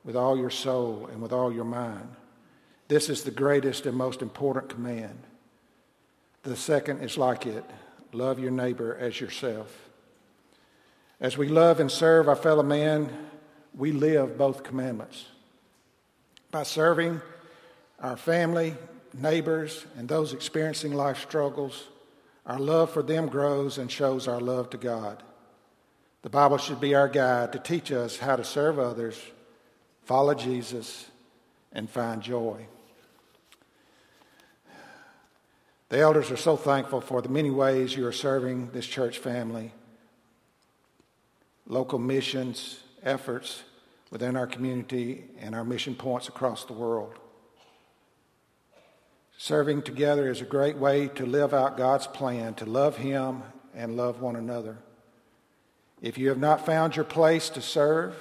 with 0.04 0.16
all 0.16 0.36
your 0.36 0.50
soul, 0.50 1.08
and 1.10 1.22
with 1.22 1.32
all 1.32 1.52
your 1.52 1.64
mind. 1.64 2.08
This 2.90 3.08
is 3.08 3.22
the 3.22 3.30
greatest 3.30 3.86
and 3.86 3.96
most 3.96 4.20
important 4.20 4.68
command. 4.68 5.16
The 6.42 6.56
second 6.56 7.04
is 7.04 7.16
like 7.16 7.46
it 7.46 7.64
love 8.12 8.40
your 8.40 8.50
neighbor 8.50 8.96
as 8.98 9.20
yourself. 9.20 9.88
As 11.20 11.38
we 11.38 11.46
love 11.46 11.78
and 11.78 11.88
serve 11.88 12.26
our 12.26 12.34
fellow 12.34 12.64
man, 12.64 13.08
we 13.78 13.92
live 13.92 14.36
both 14.36 14.64
commandments. 14.64 15.26
By 16.50 16.64
serving 16.64 17.20
our 18.00 18.16
family, 18.16 18.74
neighbors, 19.16 19.86
and 19.96 20.08
those 20.08 20.32
experiencing 20.32 20.92
life 20.92 21.22
struggles, 21.22 21.86
our 22.44 22.58
love 22.58 22.90
for 22.90 23.04
them 23.04 23.28
grows 23.28 23.78
and 23.78 23.88
shows 23.88 24.26
our 24.26 24.40
love 24.40 24.68
to 24.70 24.78
God. 24.78 25.22
The 26.22 26.30
Bible 26.30 26.58
should 26.58 26.80
be 26.80 26.96
our 26.96 27.08
guide 27.08 27.52
to 27.52 27.60
teach 27.60 27.92
us 27.92 28.18
how 28.18 28.34
to 28.34 28.42
serve 28.42 28.80
others, 28.80 29.16
follow 30.06 30.34
Jesus, 30.34 31.06
and 31.70 31.88
find 31.88 32.20
joy. 32.20 32.66
The 35.90 35.98
elders 35.98 36.30
are 36.30 36.36
so 36.36 36.56
thankful 36.56 37.00
for 37.00 37.20
the 37.20 37.28
many 37.28 37.50
ways 37.50 37.96
you 37.96 38.06
are 38.06 38.12
serving 38.12 38.70
this 38.70 38.86
church 38.86 39.18
family, 39.18 39.72
local 41.66 41.98
missions, 41.98 42.78
efforts 43.02 43.64
within 44.08 44.36
our 44.36 44.46
community, 44.46 45.24
and 45.40 45.52
our 45.52 45.64
mission 45.64 45.96
points 45.96 46.28
across 46.28 46.64
the 46.64 46.72
world. 46.72 47.18
Serving 49.36 49.82
together 49.82 50.30
is 50.30 50.40
a 50.40 50.44
great 50.44 50.76
way 50.76 51.08
to 51.08 51.26
live 51.26 51.52
out 51.52 51.76
God's 51.76 52.06
plan 52.06 52.54
to 52.54 52.66
love 52.66 52.96
Him 52.96 53.42
and 53.74 53.96
love 53.96 54.20
one 54.20 54.36
another. 54.36 54.78
If 56.00 56.18
you 56.18 56.28
have 56.28 56.38
not 56.38 56.64
found 56.64 56.94
your 56.94 57.04
place 57.04 57.50
to 57.50 57.60
serve, 57.60 58.14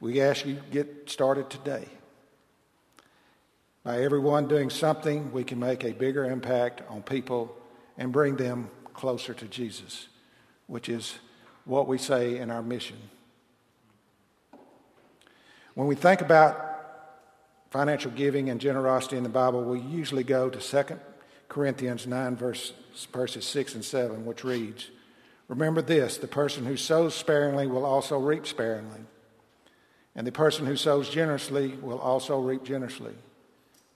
we 0.00 0.22
ask 0.22 0.46
you 0.46 0.54
to 0.54 0.70
get 0.70 1.10
started 1.10 1.50
today. 1.50 1.88
By 3.86 4.02
everyone 4.02 4.48
doing 4.48 4.68
something, 4.68 5.30
we 5.30 5.44
can 5.44 5.60
make 5.60 5.84
a 5.84 5.92
bigger 5.92 6.24
impact 6.24 6.82
on 6.88 7.02
people 7.02 7.56
and 7.96 8.10
bring 8.10 8.34
them 8.34 8.68
closer 8.94 9.32
to 9.34 9.44
Jesus, 9.46 10.08
which 10.66 10.88
is 10.88 11.20
what 11.66 11.86
we 11.86 11.96
say 11.96 12.38
in 12.38 12.50
our 12.50 12.62
mission. 12.62 12.96
When 15.74 15.86
we 15.86 15.94
think 15.94 16.20
about 16.20 16.60
financial 17.70 18.10
giving 18.10 18.50
and 18.50 18.60
generosity 18.60 19.18
in 19.18 19.22
the 19.22 19.28
Bible, 19.28 19.62
we 19.62 19.78
usually 19.78 20.24
go 20.24 20.50
to 20.50 20.58
2 20.58 20.98
Corinthians 21.48 22.08
9, 22.08 22.34
verse, 22.34 22.72
verses 23.12 23.44
6 23.44 23.76
and 23.76 23.84
7, 23.84 24.26
which 24.26 24.42
reads 24.42 24.90
Remember 25.46 25.80
this 25.80 26.16
the 26.16 26.26
person 26.26 26.66
who 26.66 26.76
sows 26.76 27.14
sparingly 27.14 27.68
will 27.68 27.84
also 27.84 28.18
reap 28.18 28.48
sparingly, 28.48 29.02
and 30.16 30.26
the 30.26 30.32
person 30.32 30.66
who 30.66 30.74
sows 30.74 31.08
generously 31.08 31.76
will 31.80 32.00
also 32.00 32.40
reap 32.40 32.64
generously. 32.64 33.14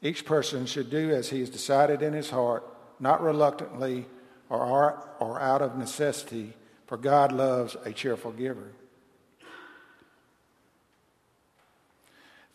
Each 0.02 0.24
person 0.24 0.66
should 0.66 0.90
do 0.90 1.10
as 1.10 1.28
he 1.28 1.40
has 1.40 1.50
decided 1.50 2.02
in 2.02 2.12
his 2.12 2.30
heart, 2.30 2.64
not 2.98 3.22
reluctantly 3.22 4.06
or, 4.48 5.06
or 5.20 5.40
out 5.40 5.62
of 5.62 5.76
necessity, 5.76 6.54
for 6.86 6.96
God 6.96 7.32
loves 7.32 7.76
a 7.84 7.92
cheerful 7.92 8.32
giver. 8.32 8.72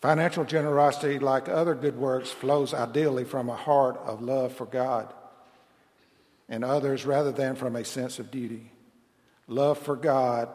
Financial 0.02 0.44
generosity, 0.44 1.20
like 1.20 1.50
other 1.50 1.74
good 1.74 1.98
works, 1.98 2.30
flows 2.30 2.74
ideally 2.74 3.24
from 3.24 3.50
a 3.50 3.56
heart 3.56 3.98
of 4.06 4.22
love 4.22 4.54
for 4.54 4.66
God 4.66 5.12
and 6.48 6.64
others 6.64 7.06
rather 7.06 7.32
than 7.32 7.56
from 7.56 7.76
a 7.76 7.84
sense 7.84 8.20
of 8.20 8.30
duty. 8.30 8.72
Love 9.48 9.78
for 9.80 9.96
God 9.96 10.50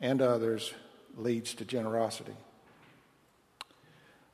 and 0.00 0.20
others 0.20 0.72
leads 1.16 1.54
to 1.54 1.64
generosity. 1.64 2.36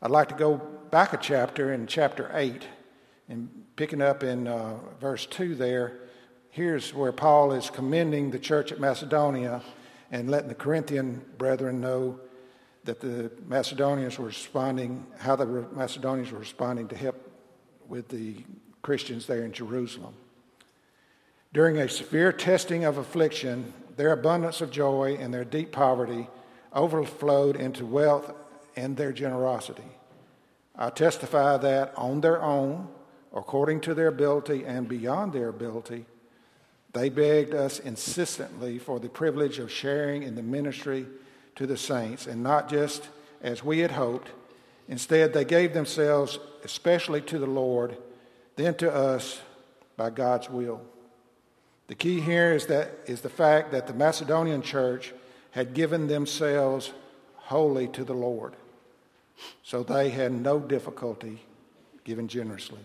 I'd 0.03 0.11
like 0.11 0.31
to 0.31 0.35
go 0.35 0.57
back 0.91 1.13
a 1.13 1.19
chapter 1.19 1.75
in 1.75 1.87
chapter 1.87 2.31
8 2.33 2.67
and 3.29 3.51
picking 3.77 4.01
up 4.01 4.23
in 4.23 4.49
uh, 4.49 4.79
verse 4.99 5.27
2 5.27 5.55
there. 5.55 5.99
Here's 6.49 6.95
where 6.95 7.13
Paul 7.13 7.53
is 7.53 7.69
commending 7.69 8.31
the 8.31 8.39
church 8.39 8.73
at 8.73 8.81
Macedonia 8.81 9.61
and 10.11 10.31
letting 10.31 10.49
the 10.49 10.55
Corinthian 10.55 11.23
brethren 11.37 11.83
know 11.83 12.19
that 12.85 13.01
the 13.01 13.31
Macedonians 13.47 14.19
were 14.19 14.25
responding, 14.25 15.07
how 15.19 15.37
the 15.37 15.45
Macedonians 15.45 16.33
were 16.33 16.39
responding 16.39 16.89
to 16.89 16.97
help 16.97 17.17
with 17.87 18.09
the 18.09 18.37
Christians 18.81 19.27
there 19.27 19.45
in 19.45 19.53
Jerusalem. 19.53 20.15
During 21.53 21.77
a 21.77 21.91
severe 21.91 22.33
testing 22.33 22.85
of 22.85 22.97
affliction, 22.97 23.75
their 23.99 24.13
abundance 24.13 24.63
of 24.63 24.71
joy 24.71 25.19
and 25.21 25.35
their 25.35 25.45
deep 25.45 25.73
poverty 25.73 26.27
overflowed 26.73 27.57
into 27.57 27.85
wealth 27.85 28.33
and 28.77 28.97
their 28.97 29.13
generosity. 29.13 29.83
I 30.77 30.91
testify 30.91 31.57
that 31.59 31.93
on 31.97 32.21
their 32.21 32.43
own, 32.43 32.89
according 33.35 33.81
to 33.83 33.95
their 33.95 34.09
ability 34.09 34.65
and 34.65 34.89
beyond 34.89 35.33
their 35.33 35.49
ability, 35.49 36.07
they 36.93 37.09
begged 37.09 37.55
us 37.55 37.79
insistently 37.79 38.79
for 38.79 38.99
the 38.99 39.09
privilege 39.09 39.59
of 39.59 39.71
sharing 39.71 40.23
in 40.23 40.35
the 40.35 40.43
ministry 40.43 41.07
to 41.57 41.67
the 41.67 41.77
saints, 41.77 42.27
and 42.27 42.43
not 42.43 42.69
just 42.69 43.09
as 43.43 43.63
we 43.63 43.81
had 43.81 43.93
hoped. 43.93 44.31
Instead, 44.89 45.33
they 45.33 45.45
gave 45.45 45.73
themselves 45.73 46.39
especially 46.65 47.21
to 47.21 47.39
the 47.39 47.47
Lord, 47.47 47.97
then 48.57 48.75
to 48.77 48.93
us 48.93 49.41
by 49.97 50.11
God's 50.11 50.51
will. 50.51 50.81
The 51.87 51.95
key 51.95 52.21
here 52.21 52.53
is 52.53 52.67
that 52.67 52.93
is 53.07 53.21
the 53.21 53.29
fact 53.29 53.73
that 53.73 53.87
the 53.87 53.95
Macedonian 53.95 54.63
church 54.63 55.13
had 55.53 55.75
given 55.75 56.07
themselves 56.07 56.93
wholly 57.51 57.89
to 57.89 58.05
the 58.05 58.15
Lord. 58.15 58.55
So 59.65 59.83
they 59.83 60.11
had 60.11 60.31
no 60.31 60.61
difficulty 60.61 61.43
giving 62.05 62.29
generously. 62.29 62.79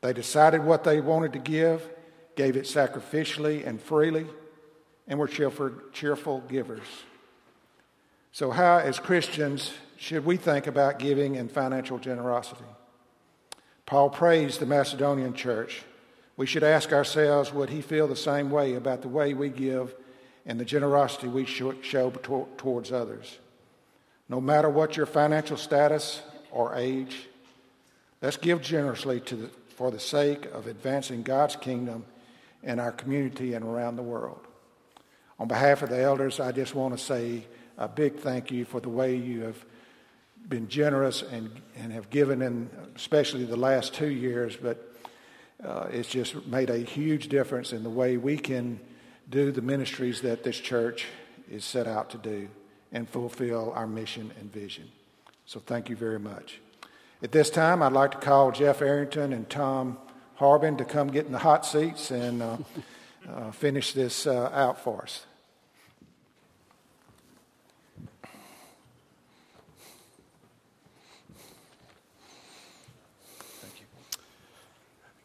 They 0.00 0.12
decided 0.12 0.64
what 0.64 0.82
they 0.82 1.00
wanted 1.00 1.32
to 1.34 1.38
give, 1.38 1.88
gave 2.34 2.56
it 2.56 2.64
sacrificially 2.64 3.64
and 3.64 3.80
freely, 3.80 4.26
and 5.06 5.16
were 5.16 5.28
cheerful, 5.28 5.70
cheerful 5.92 6.40
givers. 6.48 6.88
So, 8.32 8.50
how, 8.50 8.78
as 8.78 8.98
Christians, 8.98 9.72
should 9.96 10.24
we 10.24 10.36
think 10.36 10.66
about 10.66 10.98
giving 10.98 11.36
and 11.36 11.48
financial 11.48 12.00
generosity? 12.00 12.64
Paul 13.86 14.10
praised 14.10 14.58
the 14.58 14.66
Macedonian 14.66 15.34
church. 15.34 15.84
We 16.36 16.46
should 16.46 16.64
ask 16.64 16.92
ourselves 16.92 17.52
would 17.52 17.70
he 17.70 17.80
feel 17.80 18.08
the 18.08 18.16
same 18.16 18.50
way 18.50 18.74
about 18.74 19.02
the 19.02 19.08
way 19.08 19.34
we 19.34 19.50
give 19.50 19.94
and 20.44 20.58
the 20.58 20.64
generosity 20.64 21.28
we 21.28 21.44
show 21.44 22.10
towards 22.56 22.90
others? 22.90 23.38
No 24.32 24.40
matter 24.40 24.70
what 24.70 24.96
your 24.96 25.04
financial 25.04 25.58
status 25.58 26.22
or 26.50 26.74
age, 26.74 27.28
let's 28.22 28.38
give 28.38 28.62
generously 28.62 29.18
the, 29.18 29.50
for 29.76 29.90
the 29.90 30.00
sake 30.00 30.46
of 30.54 30.66
advancing 30.66 31.22
God's 31.22 31.54
kingdom 31.54 32.06
in 32.62 32.80
our 32.80 32.92
community 32.92 33.52
and 33.52 33.62
around 33.62 33.96
the 33.96 34.02
world. 34.02 34.40
On 35.38 35.48
behalf 35.48 35.82
of 35.82 35.90
the 35.90 36.00
elders, 36.00 36.40
I 36.40 36.50
just 36.50 36.74
want 36.74 36.96
to 36.96 37.04
say 37.04 37.44
a 37.76 37.86
big 37.86 38.20
thank 38.20 38.50
you 38.50 38.64
for 38.64 38.80
the 38.80 38.88
way 38.88 39.16
you 39.16 39.42
have 39.42 39.62
been 40.48 40.66
generous 40.66 41.20
and, 41.20 41.50
and 41.76 41.92
have 41.92 42.08
given 42.08 42.40
in, 42.40 42.70
especially 42.96 43.44
the 43.44 43.56
last 43.56 43.92
two 43.92 44.08
years, 44.08 44.56
but 44.56 44.94
uh, 45.62 45.88
it's 45.90 46.08
just 46.08 46.46
made 46.46 46.70
a 46.70 46.78
huge 46.78 47.28
difference 47.28 47.74
in 47.74 47.82
the 47.82 47.90
way 47.90 48.16
we 48.16 48.38
can 48.38 48.80
do 49.28 49.52
the 49.52 49.60
ministries 49.60 50.22
that 50.22 50.42
this 50.42 50.58
church 50.58 51.04
is 51.50 51.66
set 51.66 51.86
out 51.86 52.08
to 52.08 52.16
do 52.16 52.48
and 52.92 53.08
fulfill 53.08 53.72
our 53.74 53.86
mission 53.86 54.30
and 54.38 54.52
vision. 54.52 54.90
So 55.46 55.60
thank 55.60 55.88
you 55.88 55.96
very 55.96 56.18
much. 56.18 56.60
At 57.22 57.32
this 57.32 57.50
time, 57.50 57.82
I'd 57.82 57.92
like 57.92 58.12
to 58.12 58.18
call 58.18 58.52
Jeff 58.52 58.82
Arrington 58.82 59.32
and 59.32 59.48
Tom 59.48 59.98
Harbin 60.36 60.76
to 60.78 60.84
come 60.84 61.08
get 61.08 61.26
in 61.26 61.32
the 61.32 61.38
hot 61.38 61.64
seats 61.64 62.10
and 62.10 62.42
uh, 62.42 62.56
uh, 63.28 63.50
finish 63.52 63.92
this 63.92 64.26
uh, 64.26 64.50
out 64.52 64.82
for 64.82 65.02
us. 65.02 65.26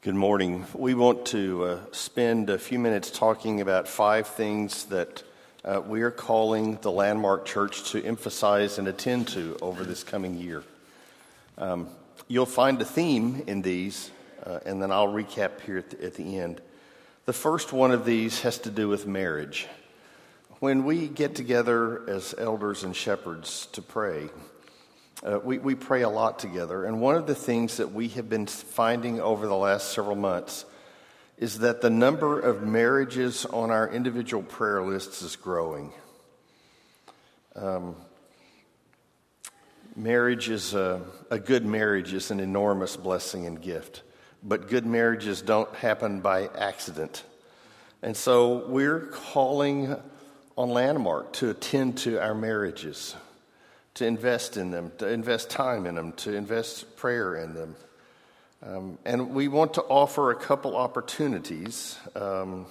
Good 0.03 0.15
morning. 0.15 0.65
We 0.73 0.93
want 0.93 1.25
to 1.27 1.63
uh, 1.65 1.79
spend 1.91 2.49
a 2.49 2.57
few 2.57 2.79
minutes 2.79 3.11
talking 3.11 3.59
about 3.59 3.89
five 3.89 4.27
things 4.27 4.85
that 4.85 5.23
uh, 5.67 5.81
we 5.81 6.01
are 6.01 6.11
calling 6.11 6.77
the 6.81 6.91
Landmark 6.91 7.45
Church 7.45 7.91
to 7.91 8.01
emphasize 8.01 8.79
and 8.79 8.87
attend 8.87 9.27
to 9.29 9.57
over 9.61 9.83
this 9.83 10.01
coming 10.01 10.37
year. 10.37 10.63
Um, 11.57 11.89
you'll 12.29 12.45
find 12.45 12.81
a 12.81 12.85
theme 12.85 13.43
in 13.47 13.61
these, 13.61 14.09
uh, 14.45 14.59
and 14.65 14.81
then 14.81 14.91
I'll 14.91 15.09
recap 15.09 15.59
here 15.65 15.79
at 15.79 15.89
the, 15.89 16.05
at 16.05 16.13
the 16.13 16.39
end. 16.39 16.61
The 17.25 17.33
first 17.33 17.73
one 17.73 17.91
of 17.91 18.05
these 18.05 18.39
has 18.41 18.59
to 18.59 18.71
do 18.71 18.87
with 18.87 19.05
marriage. 19.05 19.67
When 20.59 20.85
we 20.85 21.09
get 21.09 21.35
together 21.35 22.09
as 22.09 22.33
elders 22.37 22.85
and 22.85 22.95
shepherds 22.95 23.67
to 23.73 23.81
pray, 23.81 24.29
uh, 25.21 25.39
we, 25.43 25.57
we 25.57 25.75
pray 25.75 26.03
a 26.03 26.09
lot 26.09 26.39
together. 26.39 26.85
And 26.85 27.01
one 27.01 27.15
of 27.15 27.27
the 27.27 27.35
things 27.35 27.75
that 27.77 27.91
we 27.91 28.07
have 28.09 28.29
been 28.29 28.47
finding 28.47 29.19
over 29.19 29.47
the 29.47 29.57
last 29.57 29.91
several 29.91 30.15
months 30.15 30.63
is 31.37 31.59
that 31.59 31.81
the 31.81 31.89
number 31.89 32.39
of 32.39 32.63
marriages 32.63 33.45
on 33.45 33.69
our 33.69 33.87
individual 33.87 34.41
prayer 34.41 34.81
lists 34.81 35.21
is 35.21 35.35
growing. 35.35 35.91
Um, 37.55 37.95
marriage 39.95 40.49
is 40.49 40.73
a, 40.73 41.01
a 41.29 41.37
good 41.39 41.65
marriage 41.65 42.13
is 42.13 42.31
an 42.31 42.39
enormous 42.39 42.97
blessing 42.97 43.45
and 43.45 43.61
gift, 43.61 44.01
but 44.43 44.67
good 44.67 44.85
marriages 44.85 45.41
don't 45.41 45.73
happen 45.75 46.21
by 46.21 46.47
accident. 46.57 47.23
And 48.01 48.15
so 48.15 48.67
we're 48.67 49.07
calling 49.07 49.95
on 50.57 50.69
Landmark 50.69 51.33
to 51.33 51.51
attend 51.51 51.99
to 51.99 52.19
our 52.19 52.33
marriages, 52.33 53.15
to 53.95 54.05
invest 54.05 54.57
in 54.57 54.71
them, 54.71 54.91
to 54.97 55.07
invest 55.07 55.51
time 55.51 55.85
in 55.85 55.95
them, 55.95 56.13
to 56.13 56.33
invest 56.33 56.95
prayer 56.95 57.35
in 57.35 57.53
them. 57.53 57.75
Um, 58.65 58.97
and 59.05 59.35
we 59.35 59.47
want 59.47 59.75
to 59.75 59.83
offer 59.83 60.31
a 60.31 60.35
couple 60.35 60.75
opportunities 60.75 61.95
um, 62.15 62.65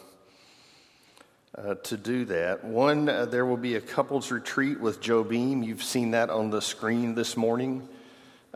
uh, 1.57 1.77
to 1.77 1.96
do 1.96 2.25
that. 2.25 2.64
One, 2.64 3.09
uh, 3.09 3.27
there 3.27 3.46
will 3.46 3.57
be 3.57 3.77
a 3.77 3.81
couples 3.81 4.33
retreat 4.33 4.81
with 4.81 5.01
Joe 5.01 5.22
Beam. 5.22 5.62
You've 5.62 5.85
seen 5.85 6.11
that 6.11 6.29
on 6.29 6.51
the 6.51 6.61
screen 6.61 7.14
this 7.14 7.37
morning. 7.37 7.88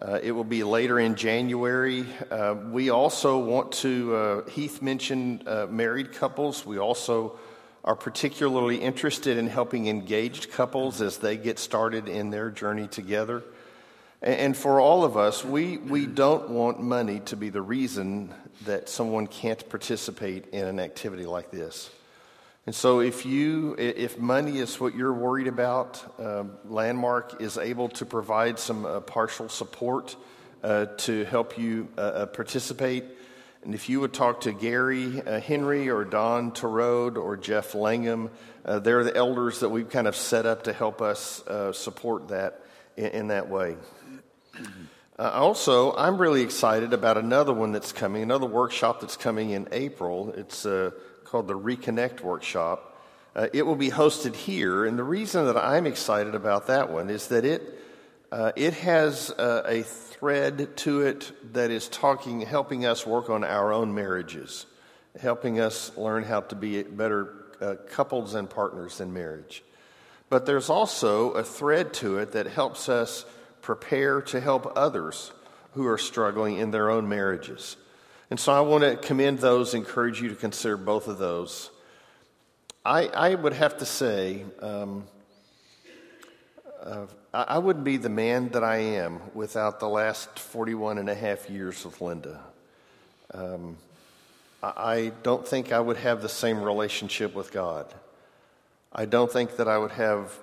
Uh, 0.03 0.19
it 0.21 0.33
will 0.33 0.43
be 0.43 0.65
later 0.65 0.99
in 0.99 1.15
January. 1.15 2.05
Uh, 2.33 2.57
we 2.71 2.91
also 2.91 3.39
want 3.39 3.71
to, 3.73 4.17
uh, 4.17 4.51
Heath 4.51 4.83
mentioned 4.83 5.47
uh, 5.47 5.67
married 5.71 6.13
couples. 6.13 6.67
We 6.67 6.79
also 6.79 7.39
are 7.85 7.95
particularly 7.95 8.79
interested 8.79 9.39
in 9.39 9.47
helping 9.47 9.87
engaged 9.87 10.51
couples 10.51 11.01
as 11.01 11.19
they 11.19 11.37
get 11.37 11.61
started 11.61 12.09
in 12.09 12.31
their 12.31 12.51
journey 12.51 12.89
together. 12.89 13.45
And 14.23 14.55
for 14.55 14.81
all 14.81 15.05
of 15.05 15.17
us, 15.17 15.45
we, 15.45 15.79
we 15.79 16.05
don't 16.05 16.51
want 16.51 16.79
money 16.79 17.21
to 17.21 17.37
be 17.37 17.49
the 17.49 17.63
reason 17.63 18.35
that 18.67 18.91
someone 18.91 19.27
can't 19.27 19.67
participate 19.71 20.49
in 20.49 20.67
an 20.67 20.79
activity 20.79 21.25
like 21.25 21.51
this. 21.51 21.89
And 22.67 22.75
so, 22.75 23.01
if 23.01 23.25
you, 23.25 23.75
if 23.79 24.19
money 24.19 24.59
is 24.59 24.79
what 24.79 24.95
you're 24.95 25.15
worried 25.15 25.47
about, 25.47 26.05
uh, 26.21 26.45
Landmark 26.67 27.41
is 27.41 27.57
able 27.57 27.89
to 27.89 28.05
provide 28.05 28.59
some 28.59 28.85
uh, 28.85 29.01
partial 29.01 29.49
support 29.49 30.15
uh, 30.63 30.85
to 30.99 31.25
help 31.25 31.57
you 31.57 31.89
uh, 31.97 32.01
uh, 32.01 32.27
participate. 32.27 33.05
And 33.65 33.75
if 33.75 33.89
you 33.89 34.01
would 34.01 34.13
talk 34.13 34.43
to 34.43 34.53
Gary 34.53 35.23
uh, 35.23 35.41
Henry 35.41 35.89
or 35.89 36.05
Don 36.05 36.53
Terode 36.53 37.17
or 37.17 37.39
Jeff 37.39 37.75
Langham, 37.75 38.31
they're 38.65 39.05
the 39.05 39.17
elders 39.17 39.61
that 39.61 39.71
we've 39.71 39.89
kind 39.89 40.07
of 40.07 40.15
set 40.15 40.45
up 40.45 40.65
to 40.65 40.75
help 40.75 41.01
us 41.01 41.43
support 41.73 42.29
that 42.29 42.61
in, 42.99 43.07
in 43.07 43.29
that 43.29 43.49
way. 43.49 43.77
Uh, 44.57 45.31
also, 45.35 45.95
I'm 45.97 46.17
really 46.17 46.43
excited 46.43 46.93
about 46.93 47.19
another 47.19 47.53
one 47.53 47.73
that's 47.73 47.93
coming, 47.93 48.23
another 48.23 48.47
workshop 48.47 49.01
that's 49.01 49.17
coming 49.17 49.51
in 49.51 49.69
April. 49.71 50.33
It's 50.37 50.65
uh, 50.65 50.93
called 51.25 51.47
the 51.47 51.59
Reconnect 51.59 52.23
Workshop. 52.23 52.99
Uh, 53.37 53.49
it 53.53 53.65
will 53.67 53.77
be 53.77 53.91
hosted 53.91 54.35
here, 54.35 54.85
and 54.85 54.99
the 54.99 55.05
reason 55.05 55.47
that 55.47 55.57
I'm 55.57 55.87
excited 55.87 56.35
about 56.35 56.67
that 56.69 56.91
one 56.91 57.11
is 57.11 57.29
that 57.29 57.45
it 57.45 57.79
uh, 58.33 58.53
it 58.55 58.75
has 58.75 59.31
uh, 59.33 59.63
a 59.67 59.83
thread 59.83 60.77
to 60.77 61.03
it 61.03 61.33
that 61.53 61.71
is 61.71 61.89
talking, 61.89 62.41
helping 62.43 62.87
us 62.87 63.05
work 63.05 63.29
on 63.29 63.43
our 63.43 63.73
own 63.73 63.93
marriages, 63.93 64.67
helping 65.21 65.59
us 65.59 65.97
learn 65.97 66.23
how 66.23 66.41
to 66.41 66.55
be 66.55 66.83
better 66.83 67.35
uh, 67.61 67.75
couples 67.91 68.35
and 68.35 68.49
partners 68.49 69.01
in 69.01 69.13
marriage. 69.13 69.65
But 70.29 70.47
there's 70.47 70.71
also 70.71 71.33
a 71.33 71.43
thread 71.43 71.93
to 71.95 72.19
it 72.19 72.33
that 72.33 72.47
helps 72.47 72.89
us 72.89 73.25
prepare 73.63 74.21
to 74.23 74.41
help 74.41 74.73
others 74.77 75.33
who 75.73 75.87
are 75.87 75.99
struggling 75.99 76.57
in 76.57 76.71
their 76.71 76.91
own 76.91 77.09
marriages. 77.09 77.77
And 78.31 78.39
so 78.39 78.53
I 78.53 78.61
want 78.61 78.85
to 78.85 78.97
commend 78.97 79.39
those, 79.41 79.75
encourage 79.75 80.21
you 80.21 80.29
to 80.29 80.35
consider 80.35 80.77
both 80.77 81.09
of 81.09 81.19
those. 81.19 81.71
I, 82.85 83.07
I 83.09 83.35
would 83.35 83.53
have 83.53 83.79
to 83.79 83.87
say, 83.87 84.45
um, 84.61 85.05
uh, 86.83 87.07
I 87.33 87.59
wouldn't 87.59 87.85
be 87.85 87.99
the 87.99 88.09
man 88.09 88.49
that 88.51 88.65
I 88.65 88.79
am 88.79 89.21
without 89.35 89.81
the 89.81 89.89
last 89.89 90.39
41 90.39 90.99
and 90.99 91.09
a 91.09 91.15
half 91.15 91.51
years 91.51 91.85
with 91.85 92.01
Linda. 92.01 92.41
Um, 93.33 93.77
I 94.63 95.13
don't 95.23 95.47
think 95.47 95.73
I 95.73 95.81
would 95.81 95.97
have 95.97 96.23
the 96.23 96.29
same 96.29 96.63
relationship 96.63 97.35
with 97.35 97.53
God. 97.53 97.93
I 98.93 99.05
don't 99.05 99.31
think 99.31 99.57
that 99.57 99.69
I 99.69 99.79
would 99.79 99.93
have 99.93 100.37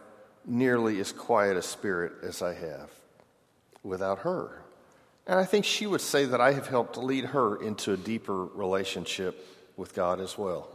nearly 0.46 1.00
as 1.00 1.12
quiet 1.12 1.58
a 1.58 1.62
spirit 1.62 2.14
as 2.24 2.42
I 2.42 2.54
have 2.54 2.90
without 3.88 4.20
her. 4.20 4.62
And 5.26 5.40
I 5.40 5.46
think 5.46 5.66
she 5.66 5.88
would 5.88 6.02
say 6.02 6.26
that 6.26 6.40
I 6.40 6.54
have 6.54 6.68
helped 6.68 6.98
lead 6.98 7.26
her 7.26 7.62
into 7.62 7.94
a 7.94 7.98
deeper 7.98 8.46
relationship 8.46 9.46
with 9.76 9.94
God 9.94 10.22
as 10.22 10.38
well. 10.38 10.70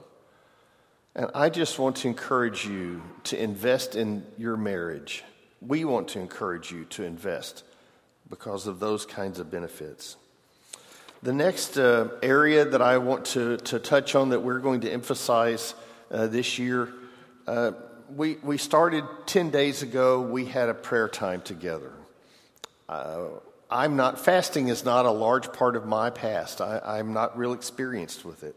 And 1.15 1.31
I 1.35 1.51
just 1.51 1.79
want 1.79 1.97
to 1.97 2.09
encourage 2.09 2.67
you 2.67 3.03
to 3.25 3.43
invest 3.43 3.97
in 3.97 4.25
your 4.39 4.57
marriage. 4.57 5.25
We 5.61 5.85
want 5.85 6.09
to 6.09 6.21
encourage 6.21 6.73
you 6.73 6.85
to 6.87 7.05
invest 7.05 7.65
because 8.31 8.67
of 8.67 8.81
those 8.81 9.05
kinds 9.05 9.39
of 9.39 9.51
benefits. 9.51 10.17
The 11.23 11.33
next 11.33 11.77
uh, 11.77 12.09
area 12.23 12.65
that 12.65 12.83
I 12.83 12.99
want 12.99 13.27
to, 13.27 13.59
to 13.59 13.79
touch 13.79 14.15
on 14.15 14.31
that 14.31 14.41
we're 14.41 14.59
going 14.59 14.81
to 14.81 14.93
emphasize 14.93 15.75
uh, 16.11 16.27
this 16.27 16.59
year, 16.59 16.93
uh, 17.47 17.73
we, 18.15 18.37
we 18.43 18.59
started 18.59 19.05
10 19.27 19.51
days 19.51 19.83
ago, 19.83 20.21
we 20.21 20.47
had 20.47 20.69
a 20.69 20.75
prayer 20.75 21.09
time 21.09 21.43
together. 21.43 21.93
Uh, 22.89 23.25
I'm 23.71 23.97
not, 23.97 24.21
fasting 24.21 24.69
is 24.69 24.85
not 24.85 25.07
a 25.07 25.11
large 25.11 25.53
part 25.53 25.77
of 25.77 25.87
my 25.87 26.11
past. 26.11 26.61
I, 26.61 26.99
am 26.99 27.15
not 27.15 27.39
real 27.39 27.55
experienced 27.55 28.25
with 28.25 28.45
it. 28.45 28.55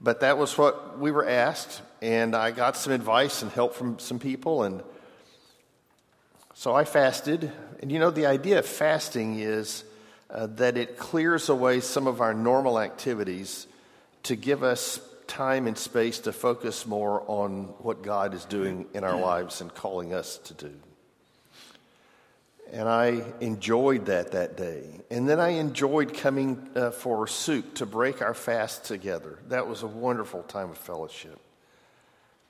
But 0.00 0.20
that 0.20 0.38
was 0.38 0.58
what 0.58 0.98
we 0.98 1.10
were 1.12 1.28
asked, 1.28 1.80
and 2.00 2.34
I 2.34 2.50
got 2.50 2.76
some 2.76 2.92
advice 2.92 3.42
and 3.42 3.52
help 3.52 3.74
from 3.74 4.00
some 4.00 4.18
people, 4.18 4.64
and 4.64 4.82
so 6.54 6.74
I 6.74 6.84
fasted. 6.84 7.52
And 7.80 7.92
you 7.92 8.00
know, 8.00 8.10
the 8.10 8.26
idea 8.26 8.58
of 8.58 8.66
fasting 8.66 9.38
is 9.38 9.84
uh, 10.28 10.48
that 10.56 10.76
it 10.76 10.98
clears 10.98 11.48
away 11.48 11.78
some 11.80 12.08
of 12.08 12.20
our 12.20 12.34
normal 12.34 12.80
activities 12.80 13.68
to 14.24 14.34
give 14.34 14.64
us 14.64 15.00
time 15.28 15.68
and 15.68 15.78
space 15.78 16.18
to 16.20 16.32
focus 16.32 16.84
more 16.84 17.22
on 17.28 17.64
what 17.78 18.02
God 18.02 18.34
is 18.34 18.44
doing 18.44 18.86
in 18.94 19.04
our 19.04 19.16
lives 19.16 19.60
and 19.60 19.72
calling 19.72 20.12
us 20.12 20.38
to 20.38 20.54
do. 20.54 20.72
And 22.72 22.88
I 22.88 23.22
enjoyed 23.40 24.06
that 24.06 24.32
that 24.32 24.56
day. 24.56 24.82
And 25.10 25.28
then 25.28 25.38
I 25.38 25.50
enjoyed 25.50 26.14
coming 26.14 26.70
uh, 26.74 26.90
for 26.90 27.26
soup 27.26 27.74
to 27.74 27.86
break 27.86 28.22
our 28.22 28.32
fast 28.32 28.84
together. 28.84 29.38
That 29.48 29.68
was 29.68 29.82
a 29.82 29.86
wonderful 29.86 30.42
time 30.42 30.70
of 30.70 30.78
fellowship. 30.78 31.38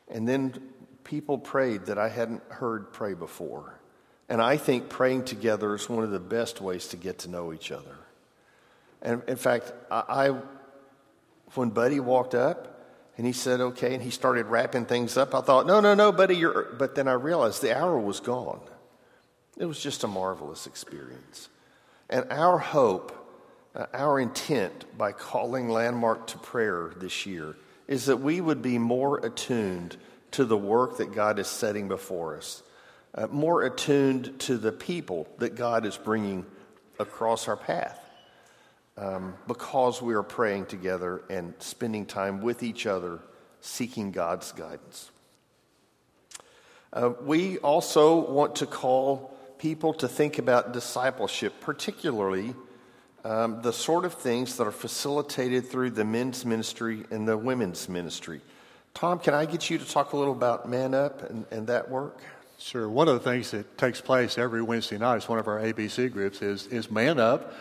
And 0.09 0.29
then 0.29 0.55
people 1.03 1.39
prayed 1.39 1.87
that 1.87 1.99
I 1.99 2.09
hadn't 2.09 2.43
heard 2.51 2.93
pray 2.93 3.15
before. 3.15 3.75
And 4.29 4.41
I 4.41 4.59
think 4.59 4.89
praying 4.89 5.25
together 5.25 5.75
is 5.75 5.89
one 5.89 6.05
of 6.05 6.13
the 6.13 6.21
best 6.21 6.61
ways 6.61 6.87
to 6.89 6.97
get 6.97 7.19
to 7.21 7.29
know 7.29 7.53
each 7.53 7.73
other. 7.73 7.99
And 9.03 9.23
in 9.27 9.37
fact, 9.37 9.73
I, 9.91 10.05
I 10.09 10.37
when 11.55 11.71
Buddy 11.71 11.99
walked 11.99 12.37
up 12.37 12.81
and 13.19 13.27
he 13.27 13.33
said, 13.33 13.61
okay, 13.61 13.93
and 13.93 14.03
he 14.03 14.11
started 14.11 14.47
wrapping 14.47 14.87
things 14.87 15.17
up, 15.17 15.35
I 15.35 15.41
thought, 15.41 15.67
no, 15.67 15.81
no, 15.81 15.95
no, 15.95 16.13
Buddy, 16.13 16.37
you're, 16.37 16.73
but 16.79 16.95
then 16.95 17.09
I 17.09 17.13
realized 17.13 17.61
the 17.61 17.77
hour 17.77 17.99
was 17.99 18.21
gone. 18.21 18.61
It 19.59 19.67
was 19.67 19.81
just 19.81 20.05
a 20.05 20.09
marvelous 20.09 20.67
experience. 20.67 21.49
And 22.09 22.27
our 22.31 22.59
hope, 22.59 23.13
uh, 23.75 23.87
our 23.93 24.19
intent 24.19 24.97
by 24.97 25.13
calling 25.13 25.69
Landmark 25.69 26.27
to 26.29 26.39
prayer 26.39 26.93
this 26.97 27.27
year 27.27 27.57
is 27.89 28.07
that 28.07 28.19
we 28.19 28.41
would 28.41 28.63
be 28.63 28.79
more 28.79 29.19
attuned 29.25 29.97
to 30.33 30.45
the 30.45 30.57
work 30.57 30.99
that 30.99 31.15
God 31.15 31.39
is 31.39 31.47
setting 31.47 31.89
before 31.89 32.37
us, 32.37 32.63
uh, 33.15 33.27
more 33.29 33.63
attuned 33.63 34.41
to 34.41 34.57
the 34.57 34.73
people 34.73 35.29
that 35.39 35.55
God 35.55 35.85
is 35.85 35.97
bringing 35.97 36.47
across 36.99 37.49
our 37.49 37.57
path. 37.57 37.99
Um, 38.97 39.35
because 39.49 40.03
we 40.03 40.15
are 40.15 40.23
praying 40.23 40.67
together 40.67 41.23
and 41.31 41.55
spending 41.61 42.05
time 42.05 42.43
with 42.43 42.63
each 42.63 42.87
other, 42.87 43.21
seeking 43.63 44.13
God's 44.13 44.53
guidance. 44.53 45.11
Uh, 46.93 47.13
we 47.23 47.57
also 47.59 48.31
want 48.31 48.57
to 48.57 48.67
call 48.67 49.35
people 49.63 49.95
to 49.95 50.09
think 50.09 50.41
about 50.41 50.73
discipleship, 50.73 51.53
particularly 51.61 52.53
um, 53.25 53.63
the 53.63 53.73
sort 53.73 54.05
of 54.05 54.13
things 54.13 54.57
that 54.57 54.67
are 54.67 54.73
facilitated 54.73 55.65
through 55.69 55.89
the 55.89 56.05
men's 56.05 56.45
ministry 56.45 57.05
and 57.13 57.29
the 57.29 57.39
women's 57.39 57.89
ministry. 57.89 58.41
Tom, 58.93 59.21
can 59.21 59.35
I 59.35 59.47
get 59.47 59.71
you 59.71 59.79
to 59.79 59.89
talk 59.89 60.15
a 60.15 60.17
little 60.17 60.35
about 60.35 60.69
Man 60.69 60.95
Up 60.95 61.31
and, 61.31 61.47
and 61.53 61.69
that 61.69 61.89
work? 61.89 62.19
Sure. 62.59 62.89
One 62.89 63.07
of 63.07 63.15
the 63.15 63.21
things 63.21 63.53
that 63.53 63.79
takes 63.79 64.01
place 64.01 64.37
every 64.37 64.63
Wednesday 64.63 64.99
night 64.99 65.19
is 65.19 65.29
one 65.29 65.39
of 65.39 65.47
our 65.47 65.61
ABC 65.61 66.13
groups 66.13 66.43
is, 66.43 66.67
is 66.67 66.91
Man 66.91 67.21
Up. 67.21 67.55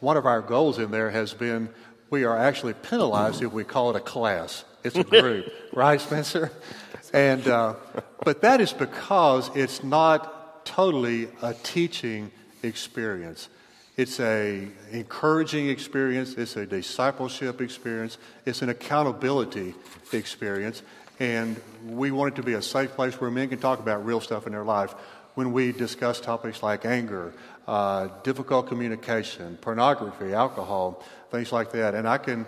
One 0.00 0.18
of 0.18 0.26
our 0.26 0.42
goals 0.42 0.78
in 0.78 0.90
there 0.90 1.10
has 1.10 1.32
been 1.32 1.70
we 2.10 2.24
are 2.24 2.36
actually 2.36 2.74
penalized 2.74 3.42
if 3.42 3.50
we 3.50 3.64
call 3.64 3.88
it 3.88 3.96
a 3.96 4.00
class. 4.00 4.66
It's 4.84 4.94
a 4.94 5.04
group, 5.22 5.46
right, 5.72 5.98
Spencer? 6.02 6.52
And 7.14 7.48
uh, 7.48 7.76
but 8.24 8.42
that 8.42 8.60
is 8.60 8.74
because 8.74 9.50
it's 9.56 9.82
not 9.82 10.35
totally 10.66 11.28
a 11.40 11.54
teaching 11.54 12.30
experience. 12.62 13.48
It's 13.96 14.20
a 14.20 14.68
encouraging 14.90 15.70
experience. 15.70 16.34
It's 16.34 16.56
a 16.56 16.66
discipleship 16.66 17.62
experience. 17.62 18.18
It's 18.44 18.60
an 18.60 18.68
accountability 18.68 19.74
experience. 20.12 20.82
And 21.18 21.58
we 21.86 22.10
want 22.10 22.34
it 22.34 22.36
to 22.36 22.42
be 22.42 22.52
a 22.52 22.60
safe 22.60 22.90
place 22.90 23.18
where 23.18 23.30
men 23.30 23.48
can 23.48 23.58
talk 23.58 23.78
about 23.78 24.04
real 24.04 24.20
stuff 24.20 24.46
in 24.46 24.52
their 24.52 24.64
life. 24.64 24.92
When 25.34 25.52
we 25.52 25.72
discuss 25.72 26.20
topics 26.20 26.62
like 26.62 26.84
anger, 26.84 27.32
uh, 27.66 28.08
difficult 28.22 28.66
communication, 28.66 29.56
pornography, 29.62 30.34
alcohol, 30.34 31.02
things 31.30 31.52
like 31.52 31.72
that. 31.72 31.94
And 31.94 32.06
I 32.06 32.18
can 32.18 32.46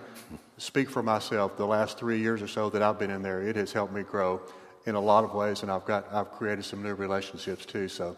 speak 0.59 0.91
for 0.91 1.03
myself. 1.03 1.57
The 1.57 1.67
last 1.67 1.99
three 1.99 2.21
years 2.21 2.43
or 2.43 2.49
so 2.49 2.69
that 2.71 2.83
I've 2.83 2.99
been 2.99 3.11
in 3.11 3.23
there, 3.23 3.41
it 3.41 3.57
has 3.57 3.73
helped 3.73 3.95
me 3.95 4.03
grow 4.03 4.43
in 4.89 4.95
a 4.95 5.01
lot 5.01 5.23
of 5.23 5.35
ways, 5.35 5.63
and 5.63 5.71
I've 5.71 5.85
got 5.85 6.13
I've 6.13 6.33
created 6.33 6.65
some 6.65 6.83
new 6.83 6.95
relationships 6.95 7.67
too. 7.67 7.89
So, 7.89 8.17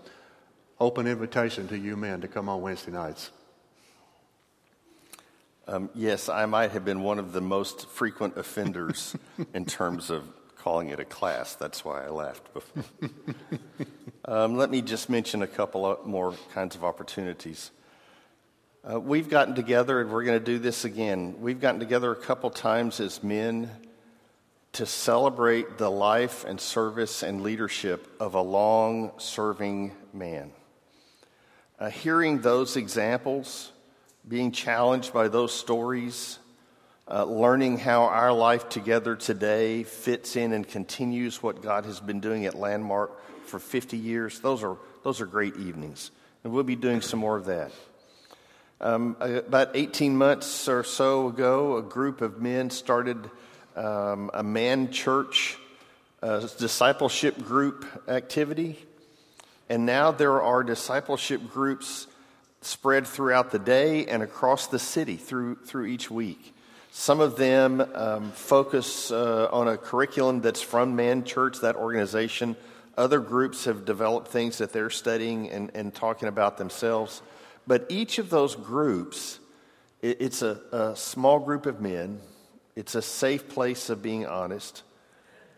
open 0.79 1.07
invitation 1.09 1.67
to 1.69 1.77
you 1.77 1.97
men 1.97 2.21
to 2.21 2.29
come 2.29 2.49
on 2.49 2.63
Wednesday 2.63 2.93
nights. 2.93 3.31
Um, 5.67 5.91
yes, 5.95 6.29
I 6.29 6.47
might 6.47 6.71
have 6.71 6.85
been 6.85 7.03
one 7.03 7.19
of 7.19 7.33
the 7.33 7.41
most 7.41 7.89
frequent 7.89 8.37
offenders 8.37 9.17
in 9.55 9.67
terms 9.67 10.11
of 10.11 10.25
calling 10.57 10.89
it 10.89 11.01
a 11.01 11.05
class. 11.05 11.55
That's 11.55 11.85
why 11.85 12.05
I 12.05 12.09
laughed 12.09 12.55
before. 12.55 12.85
um, 14.25 14.57
let 14.57 14.71
me 14.71 14.81
just 14.81 15.11
mention 15.11 15.43
a 15.43 15.47
couple 15.47 15.99
more 16.05 16.35
kinds 16.55 16.77
of 16.77 16.85
opportunities. 16.85 17.71
Uh, 18.89 18.99
we've 18.99 19.29
gotten 19.29 19.55
together, 19.55 20.01
and 20.01 20.11
we're 20.11 20.25
going 20.25 20.39
to 20.39 20.45
do 20.45 20.59
this 20.59 20.85
again. 20.85 21.35
We've 21.41 21.61
gotten 21.61 21.81
together 21.81 22.13
a 22.13 22.17
couple 22.17 22.49
times 22.51 23.01
as 23.01 23.23
men 23.23 23.71
to 24.73 24.87
celebrate 24.87 25.79
the 25.79 25.91
life 25.91 26.45
and 26.45 26.61
service 26.61 27.23
and 27.23 27.43
leadership 27.43 28.07
of 28.21 28.35
a 28.35 28.41
long 28.41 29.13
serving 29.19 29.93
man. 30.13 30.53
Uh, 31.79 31.91
hearing 31.91 32.41
those 32.41 32.77
examples, 32.77 33.73
being 34.29 34.53
challenged 34.53 35.13
by 35.13 35.29
those 35.29 35.53
stories, 35.53 36.39
uh, 37.11 37.25
learning 37.25 37.79
how 37.79 38.05
our 38.05 38.33
life 38.33 38.69
together 38.69 39.17
today 39.17 39.83
fits 39.83 40.37
in 40.37 40.53
and 40.53 40.69
continues 40.69 41.43
what 41.43 41.63
God 41.63 41.85
has 41.85 41.99
been 41.99 42.21
doing 42.21 42.47
at 42.47 42.55
Landmark 42.55 43.47
for 43.47 43.59
50 43.59 43.97
years, 43.97 44.39
those 44.39 44.63
are, 44.63 44.77
those 45.03 45.21
are 45.21 45.27
great 45.27 45.57
evenings. 45.57 46.13
And 46.45 46.53
we'll 46.53 46.63
be 46.63 46.77
doing 46.77 47.01
some 47.01 47.19
more 47.19 47.37
of 47.37 47.47
that. 47.47 47.73
Um, 48.81 49.17
about 49.21 49.73
18 49.75 50.17
months 50.17 50.69
or 50.69 50.85
so 50.85 51.27
ago, 51.27 51.77
a 51.77 51.83
group 51.83 52.23
of 52.23 52.41
men 52.41 52.71
started 52.71 53.31
um, 53.81 54.31
a 54.35 54.43
man 54.43 54.93
church 54.93 55.57
uh, 56.23 56.47
discipleship 56.59 57.39
group 57.39 57.87
activity. 58.09 58.79
And 59.71 59.87
now 59.87 60.11
there 60.11 60.43
are 60.43 60.63
discipleship 60.63 61.49
groups 61.49 62.07
spread 62.61 63.07
throughout 63.07 63.53
the 63.53 63.59
day 63.59 64.05
and 64.07 64.23
across 64.23 64.67
the 64.67 64.79
city 64.79 65.17
through, 65.17 65.57
through 65.65 65.87
each 65.87 66.11
week. 66.11 66.55
Some 66.91 67.21
of 67.21 67.37
them 67.37 67.81
um, 67.95 68.33
focus 68.33 69.11
uh, 69.11 69.49
on 69.51 69.69
a 69.69 69.79
curriculum 69.79 70.43
that's 70.43 70.61
from 70.61 70.95
Man 70.95 71.25
Church, 71.25 71.61
that 71.61 71.77
organization. 71.77 72.57
Other 72.99 73.21
groups 73.21 73.65
have 73.65 73.87
developed 73.87 74.29
things 74.29 74.59
that 74.59 74.75
they're 74.75 74.91
studying 74.91 75.49
and, 75.49 75.71
and 75.75 75.95
talking 75.95 76.29
about 76.29 76.59
themselves. 76.59 77.23
But 77.67 77.87
each 77.89 78.19
of 78.19 78.29
those 78.29 78.57
groups, 78.57 79.39
it's 80.03 80.43
a, 80.43 80.61
a 80.73 80.97
small 80.97 81.39
group 81.39 81.65
of 81.65 81.81
men. 81.81 82.21
It's 82.77 82.95
a 82.95 83.03
safe 83.03 83.49
place 83.49 83.91
of 83.91 84.03
being 84.03 84.27
honest. 84.27 84.83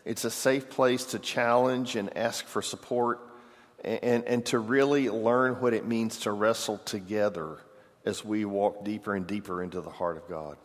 It's 0.04 0.24
a 0.24 0.30
safe 0.30 0.70
place 0.70 1.06
to 1.06 1.18
challenge 1.18 1.96
and 1.96 2.16
ask 2.16 2.46
for 2.46 2.62
support 2.62 3.20
and, 3.84 4.24
and 4.24 4.46
to 4.46 4.58
really 4.58 5.10
learn 5.10 5.60
what 5.60 5.74
it 5.74 5.86
means 5.86 6.20
to 6.20 6.32
wrestle 6.32 6.78
together 6.78 7.58
as 8.04 8.24
we 8.24 8.44
walk 8.44 8.84
deeper 8.84 9.14
and 9.14 9.26
deeper 9.26 9.62
into 9.62 9.80
the 9.80 9.90
heart 9.90 10.16
of 10.16 10.28
God. 10.28 10.56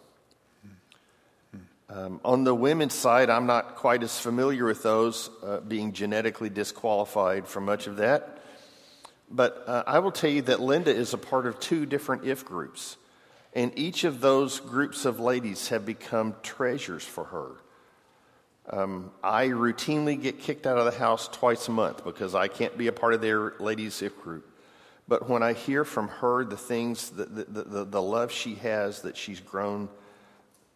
Um, 1.89 2.19
on 2.25 2.43
the 2.43 2.53
women's 2.53 2.93
side, 2.93 3.29
I'm 3.29 3.45
not 3.45 3.75
quite 3.75 4.03
as 4.03 4.19
familiar 4.19 4.65
with 4.65 4.83
those, 4.83 5.29
uh, 5.41 5.62
being 5.62 5.93
genetically 5.93 6.49
disqualified 6.49 7.47
from 7.47 7.63
much 7.63 7.88
of 7.88 7.97
that. 7.97 8.43
But 9.29 9.63
uh, 9.67 9.83
I 9.88 9.99
will 9.99 10.12
tell 10.12 10.29
you 10.29 10.41
that 10.43 10.60
Linda 10.60 10.93
is 10.93 11.13
a 11.13 11.17
part 11.17 11.45
of 11.45 11.60
two 11.60 11.86
different 11.86 12.25
if 12.25 12.43
groups. 12.43 12.97
And 13.57 13.71
each 13.75 14.03
of 14.03 14.21
those 14.21 14.59
groups 14.59 15.03
of 15.03 15.19
ladies 15.19 15.69
have 15.69 15.83
become 15.83 16.35
treasures 16.43 17.03
for 17.03 17.23
her. 17.23 17.53
Um, 18.69 19.09
I 19.23 19.47
routinely 19.47 20.21
get 20.21 20.37
kicked 20.37 20.67
out 20.67 20.77
of 20.77 20.85
the 20.85 20.99
house 20.99 21.27
twice 21.27 21.67
a 21.67 21.71
month 21.71 22.03
because 22.03 22.35
I 22.35 22.49
can't 22.49 22.77
be 22.77 22.85
a 22.85 22.91
part 22.91 23.15
of 23.15 23.21
their 23.21 23.53
ladies' 23.59 24.03
if 24.03 24.15
group. 24.21 24.47
But 25.07 25.27
when 25.27 25.41
I 25.41 25.53
hear 25.53 25.83
from 25.83 26.07
her 26.07 26.45
the 26.45 26.55
things, 26.55 27.09
the, 27.09 27.25
the, 27.25 27.63
the, 27.63 27.85
the 27.85 28.01
love 28.01 28.31
she 28.31 28.53
has 28.55 29.01
that 29.01 29.17
she's 29.17 29.39
grown, 29.39 29.89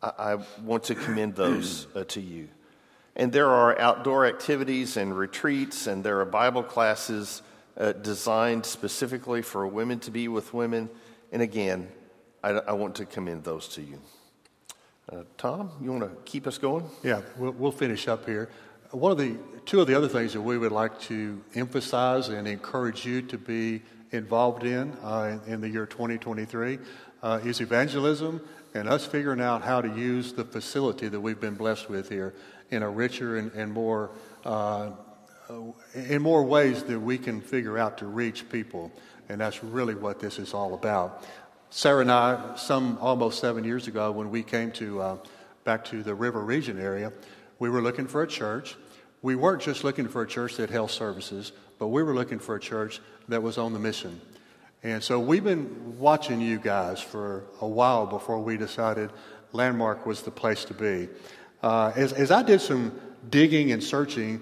I, 0.01 0.13
I 0.17 0.35
want 0.63 0.85
to 0.85 0.95
commend 0.95 1.35
those 1.35 1.85
uh, 1.93 2.03
to 2.05 2.19
you. 2.19 2.49
And 3.15 3.31
there 3.31 3.49
are 3.49 3.77
outdoor 3.77 4.25
activities 4.25 4.97
and 4.97 5.15
retreats, 5.15 5.85
and 5.85 6.03
there 6.03 6.19
are 6.19 6.25
Bible 6.25 6.63
classes 6.63 7.43
uh, 7.77 7.91
designed 7.91 8.65
specifically 8.65 9.43
for 9.43 9.67
women 9.67 9.99
to 9.99 10.09
be 10.09 10.27
with 10.27 10.51
women. 10.51 10.89
And 11.31 11.43
again, 11.43 11.87
I, 12.43 12.49
I 12.49 12.71
want 12.73 12.95
to 12.95 13.05
commend 13.05 13.43
those 13.43 13.67
to 13.69 13.81
you. 13.81 13.99
Uh, 15.11 15.23
Tom, 15.37 15.71
you 15.81 15.91
want 15.91 16.03
to 16.03 16.31
keep 16.31 16.47
us 16.47 16.57
going? 16.57 16.85
Yeah, 17.03 17.21
we'll, 17.37 17.51
we'll, 17.51 17.71
finish 17.71 18.07
up 18.07 18.25
here. 18.25 18.49
One 18.91 19.11
of 19.11 19.17
the 19.17 19.37
two 19.65 19.81
of 19.81 19.87
the 19.87 19.95
other 19.95 20.07
things 20.07 20.33
that 20.33 20.41
we 20.41 20.57
would 20.57 20.71
like 20.71 20.99
to 21.01 21.41
emphasize 21.55 22.29
and 22.29 22.47
encourage 22.47 23.05
you 23.05 23.21
to 23.23 23.37
be 23.37 23.81
involved 24.11 24.63
in 24.63 24.91
uh, 25.03 25.39
in, 25.47 25.61
the 25.61 25.69
year 25.69 25.85
2023 25.85 26.79
uh, 27.23 27.39
is 27.43 27.61
evangelism 27.61 28.41
and 28.73 28.89
us 28.89 29.05
figuring 29.05 29.41
out 29.41 29.61
how 29.61 29.81
to 29.81 29.89
use 29.89 30.33
the 30.33 30.43
facility 30.43 31.07
that 31.07 31.19
we've 31.19 31.39
been 31.39 31.55
blessed 31.55 31.89
with 31.89 32.09
here 32.09 32.33
in 32.69 32.83
a 32.83 32.89
richer 32.89 33.37
and, 33.37 33.51
and 33.53 33.71
more 33.71 34.11
uh, 34.45 34.91
in 35.93 36.21
more 36.21 36.43
ways 36.43 36.83
that 36.83 36.99
we 36.99 37.17
can 37.17 37.41
figure 37.41 37.77
out 37.77 37.97
to 37.97 38.05
reach 38.05 38.49
people. 38.49 38.91
And 39.29 39.41
that's 39.41 39.63
really 39.63 39.95
what 39.95 40.19
this 40.19 40.39
is 40.39 40.53
all 40.53 40.73
about. 40.73 41.25
Sarah 41.73 42.01
and 42.01 42.11
I, 42.11 42.57
some 42.57 42.97
almost 42.99 43.39
seven 43.39 43.63
years 43.63 43.87
ago, 43.87 44.11
when 44.11 44.29
we 44.29 44.43
came 44.43 44.73
to 44.73 45.01
uh, 45.01 45.17
back 45.63 45.85
to 45.85 46.03
the 46.03 46.13
river 46.13 46.41
region 46.41 46.77
area, 46.77 47.13
we 47.59 47.69
were 47.69 47.81
looking 47.81 48.07
for 48.07 48.21
a 48.23 48.27
church. 48.27 48.75
We 49.21 49.35
weren't 49.35 49.61
just 49.61 49.85
looking 49.85 50.09
for 50.09 50.21
a 50.21 50.27
church 50.27 50.57
that 50.57 50.69
held 50.69 50.91
services, 50.91 51.53
but 51.79 51.87
we 51.87 52.03
were 52.03 52.13
looking 52.13 52.39
for 52.39 52.55
a 52.55 52.59
church 52.59 52.99
that 53.29 53.41
was 53.41 53.57
on 53.57 53.71
the 53.71 53.79
mission. 53.79 54.19
And 54.83 55.01
so 55.01 55.17
we've 55.17 55.45
been 55.45 55.97
watching 55.97 56.41
you 56.41 56.59
guys 56.59 56.99
for 56.99 57.45
a 57.61 57.67
while 57.67 58.05
before 58.05 58.41
we 58.41 58.57
decided 58.57 59.09
Landmark 59.53 60.05
was 60.05 60.23
the 60.23 60.31
place 60.31 60.65
to 60.65 60.73
be. 60.73 61.07
Uh, 61.63 61.93
as, 61.95 62.11
as 62.11 62.31
I 62.31 62.43
did 62.43 62.59
some 62.59 62.99
digging 63.29 63.71
and 63.71 63.81
searching, 63.81 64.41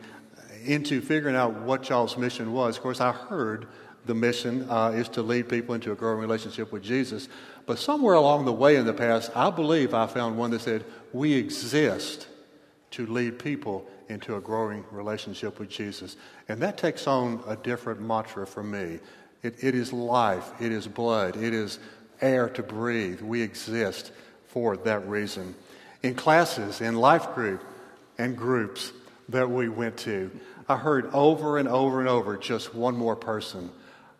into 0.65 0.99
figuring 0.99 1.35
out 1.35 1.53
what 1.61 1.89
y'all's 1.89 2.17
mission 2.17 2.51
was. 2.53 2.77
Of 2.77 2.83
course, 2.83 2.99
I 2.99 3.11
heard 3.11 3.67
the 4.05 4.15
mission 4.15 4.69
uh, 4.69 4.91
is 4.95 5.09
to 5.09 5.21
lead 5.21 5.49
people 5.49 5.75
into 5.75 5.91
a 5.91 5.95
growing 5.95 6.19
relationship 6.19 6.71
with 6.71 6.83
Jesus. 6.83 7.27
But 7.65 7.79
somewhere 7.79 8.15
along 8.15 8.45
the 8.45 8.53
way 8.53 8.75
in 8.75 8.85
the 8.85 8.93
past, 8.93 9.31
I 9.35 9.49
believe 9.49 9.93
I 9.93 10.07
found 10.07 10.37
one 10.37 10.51
that 10.51 10.61
said, 10.61 10.85
We 11.13 11.33
exist 11.33 12.27
to 12.91 13.05
lead 13.05 13.39
people 13.39 13.87
into 14.07 14.35
a 14.35 14.41
growing 14.41 14.83
relationship 14.91 15.59
with 15.59 15.69
Jesus. 15.69 16.15
And 16.47 16.61
that 16.61 16.77
takes 16.77 17.05
on 17.07 17.43
a 17.47 17.55
different 17.55 18.01
mantra 18.01 18.47
for 18.47 18.63
me. 18.63 18.99
It, 19.43 19.63
it 19.63 19.75
is 19.75 19.93
life, 19.93 20.51
it 20.59 20.71
is 20.71 20.87
blood, 20.87 21.37
it 21.37 21.53
is 21.53 21.79
air 22.19 22.49
to 22.49 22.63
breathe. 22.63 23.21
We 23.21 23.41
exist 23.41 24.11
for 24.47 24.75
that 24.77 25.07
reason. 25.07 25.55
In 26.01 26.15
classes, 26.15 26.81
in 26.81 26.95
life 26.95 27.33
group, 27.35 27.63
and 28.17 28.35
groups 28.35 28.91
that 29.29 29.49
we 29.49 29.69
went 29.69 29.97
to, 29.97 30.29
I 30.67 30.75
heard 30.75 31.09
over 31.13 31.57
and 31.57 31.67
over 31.67 31.99
and 31.99 32.09
over 32.09 32.37
just 32.37 32.75
one 32.75 32.95
more 32.95 33.15
person. 33.15 33.71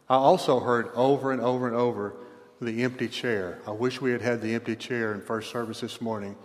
I 0.10 0.15
also 0.15 0.60
heard 0.60 0.89
over 0.95 1.32
and 1.32 1.41
over 1.41 1.67
and 1.67 1.76
over 1.76 2.15
the 2.60 2.84
empty 2.84 3.08
chair. 3.08 3.60
I 3.67 3.72
wish 3.72 4.02
we 4.02 4.12
had 4.12 4.22
had 4.22 4.41
the 4.41 4.56
empty 4.56 4.76
chair 4.76 5.13
in 5.13 5.22
first 5.22 5.52
service 5.52 5.82
this 5.82 6.02
morning. 6.02 6.36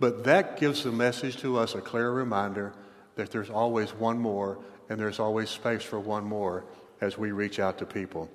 But 0.00 0.24
that 0.24 0.58
gives 0.58 0.82
the 0.82 0.92
message 0.92 1.38
to 1.38 1.56
us 1.58 1.74
a 1.74 1.80
clear 1.80 2.10
reminder 2.10 2.74
that 3.14 3.30
there's 3.30 3.48
always 3.48 3.94
one 3.94 4.18
more 4.18 4.58
and 4.88 5.00
there's 5.00 5.20
always 5.20 5.48
space 5.48 5.82
for 5.82 5.98
one 5.98 6.24
more 6.24 6.64
as 7.00 7.16
we 7.16 7.32
reach 7.32 7.58
out 7.58 7.78
to 7.78 7.86
people. 7.86 8.28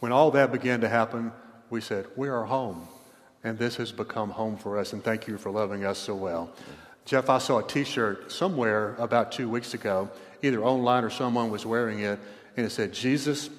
When 0.00 0.12
all 0.12 0.30
that 0.32 0.52
began 0.52 0.82
to 0.82 0.88
happen, 0.88 1.32
we 1.70 1.80
said, 1.80 2.06
We 2.14 2.28
are 2.28 2.44
home. 2.44 2.86
And 3.42 3.58
this 3.58 3.76
has 3.76 3.92
become 3.92 4.30
home 4.30 4.56
for 4.56 4.78
us. 4.78 4.92
And 4.92 5.02
thank 5.02 5.26
you 5.26 5.38
for 5.38 5.50
loving 5.50 5.84
us 5.84 5.98
so 5.98 6.14
well. 6.14 6.50
Jeff, 7.04 7.30
I 7.30 7.38
saw 7.38 7.58
a 7.58 7.66
t 7.66 7.84
shirt 7.84 8.32
somewhere 8.32 8.96
about 8.98 9.32
two 9.32 9.48
weeks 9.48 9.74
ago, 9.74 10.10
either 10.42 10.62
online 10.62 11.04
or 11.04 11.10
someone 11.10 11.50
was 11.50 11.64
wearing 11.64 12.00
it, 12.00 12.18
and 12.56 12.66
it 12.66 12.70
said, 12.70 12.92
Jesus 12.92 13.50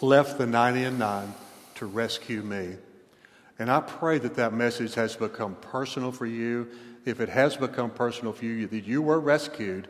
left 0.00 0.38
the 0.38 0.46
90 0.46 0.84
and 0.84 0.98
9 0.98 1.34
to 1.76 1.86
rescue 1.86 2.42
me. 2.42 2.76
And 3.58 3.70
I 3.70 3.80
pray 3.80 4.18
that 4.18 4.34
that 4.34 4.52
message 4.52 4.94
has 4.94 5.16
become 5.16 5.54
personal 5.56 6.12
for 6.12 6.26
you. 6.26 6.68
If 7.04 7.20
it 7.20 7.28
has 7.28 7.56
become 7.56 7.90
personal 7.90 8.32
for 8.32 8.44
you, 8.44 8.66
that 8.66 8.84
you 8.84 9.00
were 9.00 9.20
rescued, 9.20 9.88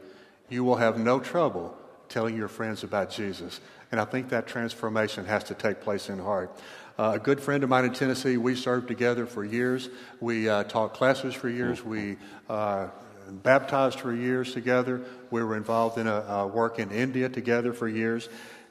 you 0.49 0.62
will 0.62 0.77
have 0.77 0.99
no 0.99 1.18
trouble 1.18 1.77
telling 2.09 2.37
your 2.37 2.49
friends 2.49 2.85
about 2.85 3.11
Jesus. 3.11 3.61
And 3.90 4.01
I 4.01 4.05
think 4.05 4.29
that 4.29 4.46
transformation 4.46 5.25
has 5.25 5.44
to 5.44 5.55
take 5.55 5.81
place 5.81 6.09
in 6.09 6.18
heart. 6.18 6.57
Uh, 6.99 7.12
a 7.16 7.18
good 7.18 7.40
friend 7.40 7.62
of 7.62 7.70
mine 7.70 7.85
in 7.85 7.92
Tennessee, 7.92 8.37
we 8.37 8.55
served 8.55 8.88
together 8.88 9.27
for 9.27 9.44
years. 9.44 9.88
We 10.20 10.49
uh, 10.49 10.64
taught 10.64 10.94
classes 10.94 11.35
for 11.35 11.49
years. 11.49 11.85
We 11.85 12.16
uh, 12.49 12.88
baptized 13.31 14.01
for 14.01 14.15
years 14.15 14.53
together. 14.53 15.03
We 15.31 15.43
were 15.43 15.57
involved 15.57 15.99
in 15.99 16.07
a, 16.07 16.21
a 16.21 16.47
work 16.47 16.79
in 16.79 16.91
India 16.91 17.29
together 17.29 17.73
for 17.73 17.89
years. 17.89 18.29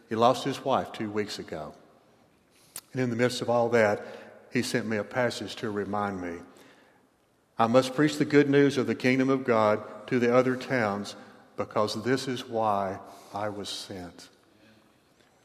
He 0.10 0.16
lost 0.16 0.44
his 0.44 0.64
wife 0.64 0.92
two 0.92 1.10
weeks 1.10 1.40
ago. 1.40 1.74
And 2.94 3.02
in 3.02 3.10
the 3.10 3.16
midst 3.16 3.42
of 3.42 3.50
all 3.50 3.70
that, 3.70 4.06
he 4.52 4.62
sent 4.62 4.88
me 4.88 4.98
a 4.98 5.04
passage 5.04 5.56
to 5.58 5.70
remind 5.70 6.22
me. 6.22 6.38
I 7.58 7.68
must 7.68 7.96
preach 7.96 8.18
the 8.18 8.26
good 8.26 8.50
news 8.50 8.78
of 8.78 8.88
the 8.88 8.96
kingdom 8.96 9.30
of 9.30 9.44
God 9.44 9.82
to 10.08 10.20
the 10.20 10.34
other 10.34 10.56
towns 10.56 11.16
because 11.58 12.02
this 12.04 12.28
is 12.28 12.48
why 12.48 13.00
I 13.34 13.50
was 13.50 13.70
sent. 13.70 14.30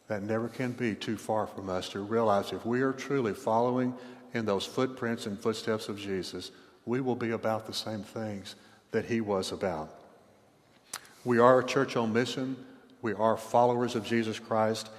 That 0.09 0.23
never 0.23 0.49
can 0.49 0.73
be 0.73 0.95
too 0.95 1.17
far 1.17 1.47
from 1.47 1.71
us 1.71 1.89
to 1.91 2.01
realize 2.01 2.53
if 2.53 2.67
we 2.67 2.83
are 2.83 2.93
truly 2.93 3.33
following 3.33 3.95
in 4.35 4.45
those 4.45 4.67
footprints 4.67 5.27
and 5.27 5.39
footsteps 5.39 5.89
of 5.89 5.99
Jesus, 5.99 6.51
we 6.85 7.01
will 7.01 7.17
be 7.17 7.31
about 7.31 7.67
the 7.67 7.73
same 7.73 8.03
things 8.03 8.57
that 8.93 9.05
he 9.05 9.21
was 9.21 9.53
about. 9.53 9.95
We 11.25 11.39
are 11.39 11.61
a 11.61 11.65
church 11.65 11.97
on 11.97 12.13
mission. 12.13 12.57
We 13.03 13.13
are 13.15 13.37
followers 13.37 13.95
of 13.95 14.05
Jesus 14.05 14.39
Christ. 14.39 14.91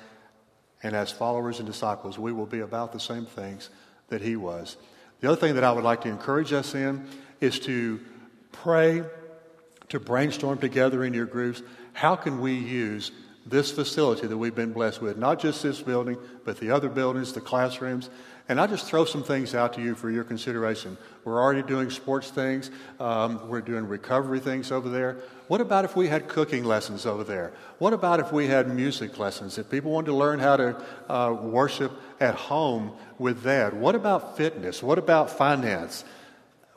And 0.84 0.95
as 0.95 1.12
followers 1.12 1.60
and 1.60 1.67
disciples, 1.67 2.17
we 2.17 2.32
will 2.32 2.45
be 2.45 2.60
about 2.60 2.91
the 2.91 2.99
same 2.99 3.25
things 3.25 3.69
that 4.10 4.21
he 4.21 4.36
was. 4.36 4.77
The 5.19 5.30
other 5.30 5.39
thing 5.39 5.56
that 5.56 5.63
I 5.63 5.71
would 5.71 5.84
like 5.84 6.01
to 6.01 6.10
encourage 6.10 6.54
us 6.54 6.73
in 6.73 7.08
is 7.39 7.60
to 7.62 7.99
pray, 8.51 9.04
to 9.89 9.99
brainstorm 9.99 10.58
together 10.58 11.04
in 11.04 11.13
your 11.13 11.25
groups. 11.25 11.62
How 11.93 12.15
can 12.15 12.41
we 12.41 12.54
use 12.54 13.12
this 13.45 13.71
facility 13.71 14.27
that 14.27 14.38
we've 14.38 14.56
been 14.56 14.73
blessed 14.73 15.01
with? 15.01 15.17
Not 15.17 15.39
just 15.39 15.62
this 15.62 15.82
building, 15.82 16.17
but 16.45 16.58
the 16.58 16.71
other 16.71 16.89
buildings, 16.89 17.34
the 17.34 17.41
classrooms. 17.41 18.10
And 18.49 18.60
I 18.60 18.67
just 18.67 18.86
throw 18.86 19.06
some 19.06 19.23
things 19.23 19.56
out 19.56 19.73
to 19.73 19.82
you 19.82 19.95
for 19.95 20.10
your 20.10 20.23
consideration. 20.23 20.97
We're 21.23 21.41
already 21.41 21.62
doing 21.62 21.89
sports 21.89 22.30
things, 22.32 22.71
um, 22.99 23.47
we're 23.47 23.62
doing 23.62 23.88
recovery 23.88 24.39
things 24.39 24.71
over 24.71 24.89
there. 24.89 25.17
What 25.47 25.62
about 25.62 25.86
if 25.86 25.95
we 25.95 26.08
had 26.08 26.27
cooking 26.27 26.63
lessons 26.63 27.06
over 27.06 27.23
there? 27.23 27.54
What 27.77 27.93
about 27.93 28.19
if 28.19 28.32
we 28.32 28.47
had 28.47 28.73
music 28.73 29.17
lessons? 29.19 29.58
If 29.58 29.69
people 29.69 29.91
wanted 29.91 30.08
to 30.08 30.15
learn 30.15 30.39
how 30.39 30.58
to 30.58 30.86
uh, 31.10 31.34
worship 31.34 31.91
at 32.19 32.36
home 32.36 32.91
with 33.19 33.43
that, 33.43 33.73
what 33.73 33.95
about 33.95 34.38
fitness? 34.38 34.82
What 34.82 34.97
about 34.97 35.30
finance? 35.30 36.04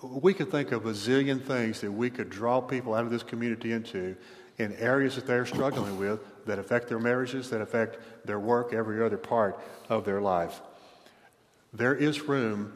We 0.03 0.35
could 0.35 0.51
think 0.51 0.73
of 0.73 0.85
a 0.87 0.91
zillion 0.91 1.43
things 1.43 1.81
that 1.81 1.91
we 1.91 2.11
could 2.11 2.29
draw 2.29 2.61
people 2.61 2.95
out 2.95 3.05
of 3.05 3.11
this 3.11 3.23
community 3.23 3.73
into 3.73 4.17
in 4.59 4.73
areas 4.75 5.17
that 5.17 5.27
they're 5.27 5.47
struggling 5.47 5.99
with 5.99 6.21
that 6.47 6.59
affect 6.59 6.89
their 6.89 6.99
marriages, 6.99 7.51
that 7.51 7.61
affect 7.61 7.99
their 8.27 8.39
work, 8.39 8.73
every 8.73 9.05
other 9.05 9.17
part 9.17 9.59
of 9.89 10.05
their 10.05 10.21
life. 10.21 10.61
There 11.75 11.95
is 11.97 12.21
room 12.21 12.73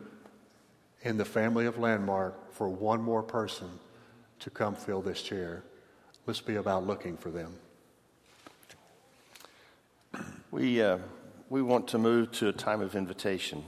in 1.03 1.19
the 1.19 1.25
family 1.25 1.67
of 1.67 1.79
Landmark 1.79 2.53
for 2.53 2.69
one 2.69 3.01
more 3.01 3.23
person 3.23 3.71
to 4.41 4.51
come 4.51 4.75
fill 4.75 5.01
this 5.01 5.23
chair. 5.23 5.63
Let's 6.27 6.41
be 6.41 6.57
about 6.57 6.85
looking 6.85 7.17
for 7.17 7.31
them. 7.31 7.55
We, 10.51 10.83
uh, 10.83 10.99
we 11.51 11.61
want 11.61 11.89
to 11.89 11.99
move 11.99 12.33
to 12.33 12.49
a 12.49 12.53
time 12.53 12.81
of 12.81 12.97
invitation. 12.97 13.63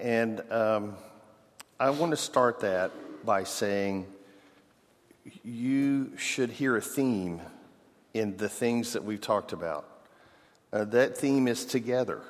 And 0.00 0.40
um, 0.50 0.96
I 1.78 1.90
want 1.90 2.12
to 2.12 2.16
start 2.16 2.60
that 2.60 2.90
by 3.26 3.44
saying 3.44 4.06
you 5.44 6.16
should 6.16 6.48
hear 6.48 6.78
a 6.78 6.80
theme 6.80 7.42
in 8.14 8.38
the 8.38 8.48
things 8.48 8.94
that 8.94 9.04
we've 9.04 9.20
talked 9.20 9.52
about. 9.52 9.86
Uh, 10.72 10.84
that 10.86 11.18
theme 11.18 11.46
is 11.46 11.66
together. 11.66 12.22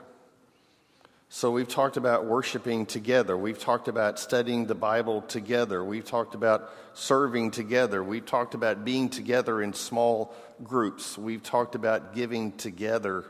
So 1.36 1.50
we've 1.50 1.66
talked 1.66 1.96
about 1.96 2.26
worshiping 2.26 2.86
together. 2.86 3.36
We've 3.36 3.58
talked 3.58 3.88
about 3.88 4.20
studying 4.20 4.66
the 4.66 4.76
Bible 4.76 5.20
together. 5.22 5.84
We've 5.84 6.04
talked 6.04 6.36
about 6.36 6.70
serving 6.92 7.50
together. 7.50 8.04
We've 8.04 8.24
talked 8.24 8.54
about 8.54 8.84
being 8.84 9.08
together 9.08 9.60
in 9.60 9.72
small 9.72 10.32
groups. 10.62 11.18
We've 11.18 11.42
talked 11.42 11.74
about 11.74 12.14
giving 12.14 12.52
together. 12.52 13.24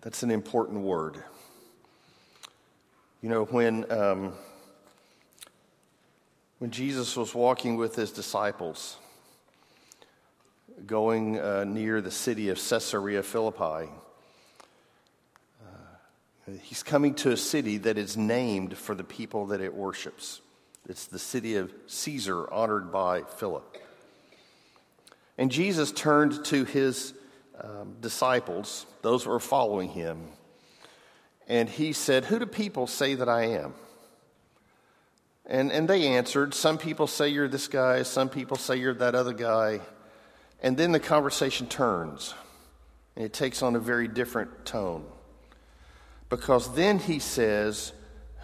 That's 0.00 0.24
an 0.24 0.32
important 0.32 0.80
word. 0.80 1.22
You 3.22 3.28
know, 3.28 3.44
when, 3.44 3.88
um, 3.92 4.32
when 6.58 6.72
Jesus 6.72 7.16
was 7.16 7.32
walking 7.32 7.76
with 7.76 7.94
his 7.94 8.10
disciples, 8.10 8.96
going 10.84 11.38
uh, 11.38 11.62
near 11.62 12.00
the 12.00 12.10
city 12.10 12.48
of 12.48 12.56
Caesarea 12.58 13.22
Philippi, 13.22 13.88
He's 16.62 16.82
coming 16.82 17.14
to 17.16 17.32
a 17.32 17.36
city 17.36 17.78
that 17.78 17.98
is 17.98 18.16
named 18.16 18.76
for 18.78 18.94
the 18.94 19.04
people 19.04 19.46
that 19.46 19.60
it 19.60 19.74
worships. 19.74 20.40
It's 20.88 21.06
the 21.06 21.18
city 21.18 21.56
of 21.56 21.72
Caesar, 21.86 22.48
honored 22.52 22.92
by 22.92 23.22
Philip. 23.22 23.78
And 25.36 25.50
Jesus 25.50 25.90
turned 25.90 26.44
to 26.46 26.64
his 26.64 27.14
um, 27.60 27.96
disciples, 28.00 28.86
those 29.02 29.24
who 29.24 29.30
were 29.30 29.40
following 29.40 29.88
him, 29.90 30.28
and 31.48 31.68
he 31.68 31.92
said, 31.92 32.24
Who 32.26 32.38
do 32.38 32.46
people 32.46 32.86
say 32.86 33.14
that 33.14 33.28
I 33.28 33.46
am? 33.46 33.74
And, 35.46 35.70
and 35.72 35.88
they 35.88 36.06
answered, 36.06 36.54
Some 36.54 36.78
people 36.78 37.06
say 37.06 37.28
you're 37.28 37.48
this 37.48 37.68
guy, 37.68 38.02
some 38.02 38.28
people 38.28 38.56
say 38.56 38.76
you're 38.76 38.94
that 38.94 39.14
other 39.14 39.32
guy. 39.32 39.80
And 40.62 40.76
then 40.76 40.92
the 40.92 41.00
conversation 41.00 41.66
turns, 41.66 42.34
and 43.14 43.24
it 43.24 43.32
takes 43.32 43.62
on 43.62 43.76
a 43.76 43.80
very 43.80 44.08
different 44.08 44.64
tone. 44.64 45.04
Because 46.28 46.74
then 46.74 46.98
he 46.98 47.18
says, 47.18 47.92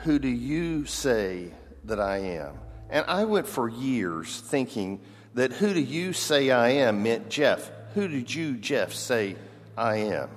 Who 0.03 0.19
do 0.19 0.29
you 0.29 0.87
say 0.87 1.53
that 1.85 2.01
I 2.01 2.19
am? 2.19 2.55
And 2.91 3.05
I 3.09 3.25
went 3.25 3.49
for 3.49 3.69
years 3.69 4.41
thinking 4.41 5.01
that 5.35 5.53
who 5.53 5.73
do 5.73 5.81
you 5.81 6.13
say 6.13 6.51
I 6.51 6.69
am 6.71 7.03
meant 7.03 7.31
Jeff. 7.31 7.71
Who 7.95 8.07
did 8.09 8.35
you, 8.35 8.57
Jeff, 8.57 8.93
say 8.93 9.37
I 9.77 9.97
am? 9.97 10.29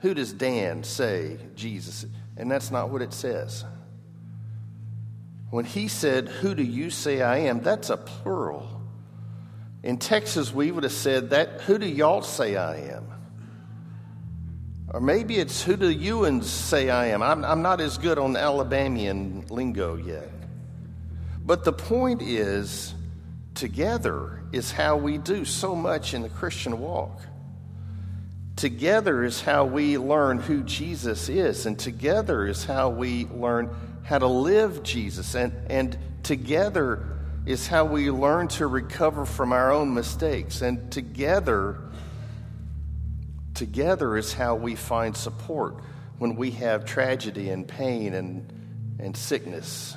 Who 0.00 0.14
does 0.14 0.32
Dan 0.32 0.84
say 0.84 1.38
Jesus? 1.56 2.06
And 2.36 2.50
that's 2.50 2.70
not 2.70 2.90
what 2.90 3.02
it 3.02 3.12
says. 3.12 3.64
When 5.50 5.64
he 5.64 5.88
said, 5.88 6.28
Who 6.28 6.54
do 6.54 6.62
you 6.62 6.90
say 6.90 7.22
I 7.22 7.38
am? 7.38 7.60
that's 7.60 7.90
a 7.90 7.96
plural. 7.96 8.80
In 9.82 9.98
Texas, 9.98 10.52
we 10.52 10.70
would 10.70 10.84
have 10.84 10.92
said 10.92 11.30
that, 11.30 11.62
Who 11.62 11.78
do 11.78 11.86
y'all 11.86 12.22
say 12.22 12.56
I 12.56 12.76
am? 12.76 13.06
Or 14.90 15.00
maybe 15.00 15.36
it's 15.36 15.62
who 15.62 15.76
do 15.76 15.90
you 15.90 16.24
and 16.24 16.42
say 16.44 16.88
I 16.88 17.08
am? 17.08 17.22
I'm, 17.22 17.44
I'm 17.44 17.62
not 17.62 17.80
as 17.80 17.98
good 17.98 18.18
on 18.18 18.36
Alabamian 18.36 19.44
lingo 19.50 19.96
yet. 19.96 20.30
But 21.44 21.64
the 21.64 21.72
point 21.72 22.22
is, 22.22 22.94
together 23.54 24.42
is 24.52 24.72
how 24.72 24.96
we 24.96 25.18
do 25.18 25.44
so 25.44 25.74
much 25.74 26.14
in 26.14 26.22
the 26.22 26.28
Christian 26.28 26.80
walk. 26.80 27.20
Together 28.56 29.24
is 29.24 29.40
how 29.40 29.66
we 29.66 29.98
learn 29.98 30.38
who 30.40 30.62
Jesus 30.62 31.28
is, 31.28 31.66
and 31.66 31.78
together 31.78 32.46
is 32.46 32.64
how 32.64 32.88
we 32.88 33.26
learn 33.26 33.70
how 34.04 34.18
to 34.18 34.26
live 34.26 34.82
Jesus, 34.82 35.34
and, 35.34 35.52
and 35.70 35.98
together 36.22 37.06
is 37.46 37.66
how 37.66 37.84
we 37.84 38.10
learn 38.10 38.48
to 38.48 38.66
recover 38.66 39.24
from 39.24 39.52
our 39.52 39.70
own 39.70 39.94
mistakes, 39.94 40.60
and 40.60 40.90
together 40.90 41.78
Together 43.58 44.16
is 44.16 44.32
how 44.32 44.54
we 44.54 44.76
find 44.76 45.16
support 45.16 45.82
when 46.18 46.36
we 46.36 46.52
have 46.52 46.84
tragedy 46.84 47.50
and 47.50 47.66
pain 47.66 48.14
and, 48.14 48.52
and 49.00 49.16
sickness. 49.16 49.96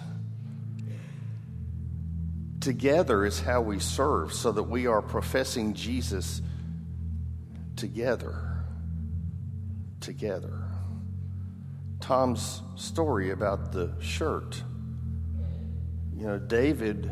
Together 2.59 3.23
is 3.23 3.39
how 3.39 3.61
we 3.61 3.77
serve 3.77 4.33
so 4.33 4.51
that 4.51 4.63
we 4.63 4.87
are 4.87 4.99
professing 4.99 5.75
Jesus 5.75 6.41
together. 7.75 8.63
Together. 9.99 10.63
Tom's 11.99 12.63
story 12.75 13.29
about 13.29 13.71
the 13.71 13.93
shirt. 14.01 14.63
You 16.17 16.25
know, 16.25 16.39
David 16.39 17.11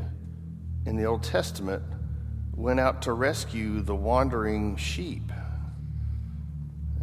in 0.88 0.98
the 0.98 1.06
Old 1.06 1.22
Testament 1.22 1.84
went 2.56 2.80
out 2.80 3.04
to 3.04 3.14
rescue 3.14 3.82
the 3.82 3.96
wandering 3.96 4.78
sheep. 4.78 5.32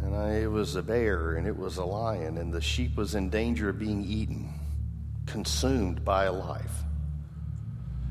And 0.03 0.15
I, 0.15 0.41
it 0.41 0.51
was 0.51 0.75
a 0.75 0.83
bear 0.83 1.35
and 1.35 1.47
it 1.47 1.57
was 1.57 1.77
a 1.77 1.85
lion, 1.85 2.37
and 2.37 2.53
the 2.53 2.61
sheep 2.61 2.95
was 2.95 3.15
in 3.15 3.29
danger 3.29 3.69
of 3.69 3.79
being 3.79 4.03
eaten, 4.03 4.53
consumed 5.25 6.05
by 6.05 6.25
a 6.25 6.31
life. 6.31 6.83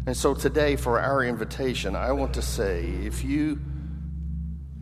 And 0.07 0.16
so 0.16 0.34
today, 0.34 0.76
for 0.76 1.01
our 1.01 1.24
invitation, 1.24 1.97
I 1.97 2.12
want 2.12 2.34
to 2.34 2.43
say 2.43 2.84
if, 3.03 3.24
you, 3.24 3.59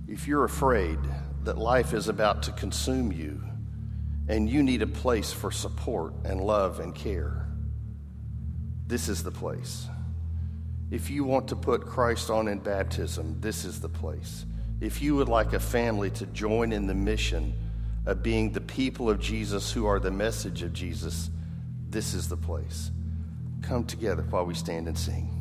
if 0.06 0.28
you're 0.28 0.44
afraid 0.44 0.98
that 1.44 1.56
life 1.56 1.94
is 1.94 2.08
about 2.08 2.42
to 2.44 2.52
consume 2.52 3.10
you 3.10 3.42
and 4.28 4.48
you 4.48 4.62
need 4.62 4.82
a 4.82 4.86
place 4.86 5.32
for 5.32 5.50
support 5.50 6.12
and 6.24 6.40
love 6.40 6.80
and 6.80 6.94
care, 6.94 7.46
this 8.86 9.08
is 9.08 9.22
the 9.22 9.30
place. 9.30 9.88
If 10.90 11.08
you 11.08 11.24
want 11.24 11.48
to 11.48 11.56
put 11.56 11.86
Christ 11.86 12.28
on 12.28 12.46
in 12.46 12.58
baptism, 12.58 13.40
this 13.40 13.64
is 13.64 13.80
the 13.80 13.88
place. 13.88 14.44
If 14.80 15.00
you 15.00 15.16
would 15.16 15.28
like 15.28 15.52
a 15.52 15.60
family 15.60 16.10
to 16.10 16.26
join 16.26 16.72
in 16.72 16.86
the 16.86 16.94
mission 16.94 17.54
of 18.06 18.22
being 18.22 18.52
the 18.52 18.60
people 18.60 19.08
of 19.08 19.18
Jesus 19.20 19.72
who 19.72 19.86
are 19.86 19.98
the 19.98 20.10
message 20.10 20.62
of 20.62 20.72
Jesus, 20.72 21.30
this 21.88 22.14
is 22.14 22.28
the 22.28 22.36
place. 22.36 22.90
Come 23.62 23.84
together 23.84 24.24
while 24.28 24.44
we 24.44 24.54
stand 24.54 24.88
and 24.88 24.98
sing. 24.98 25.33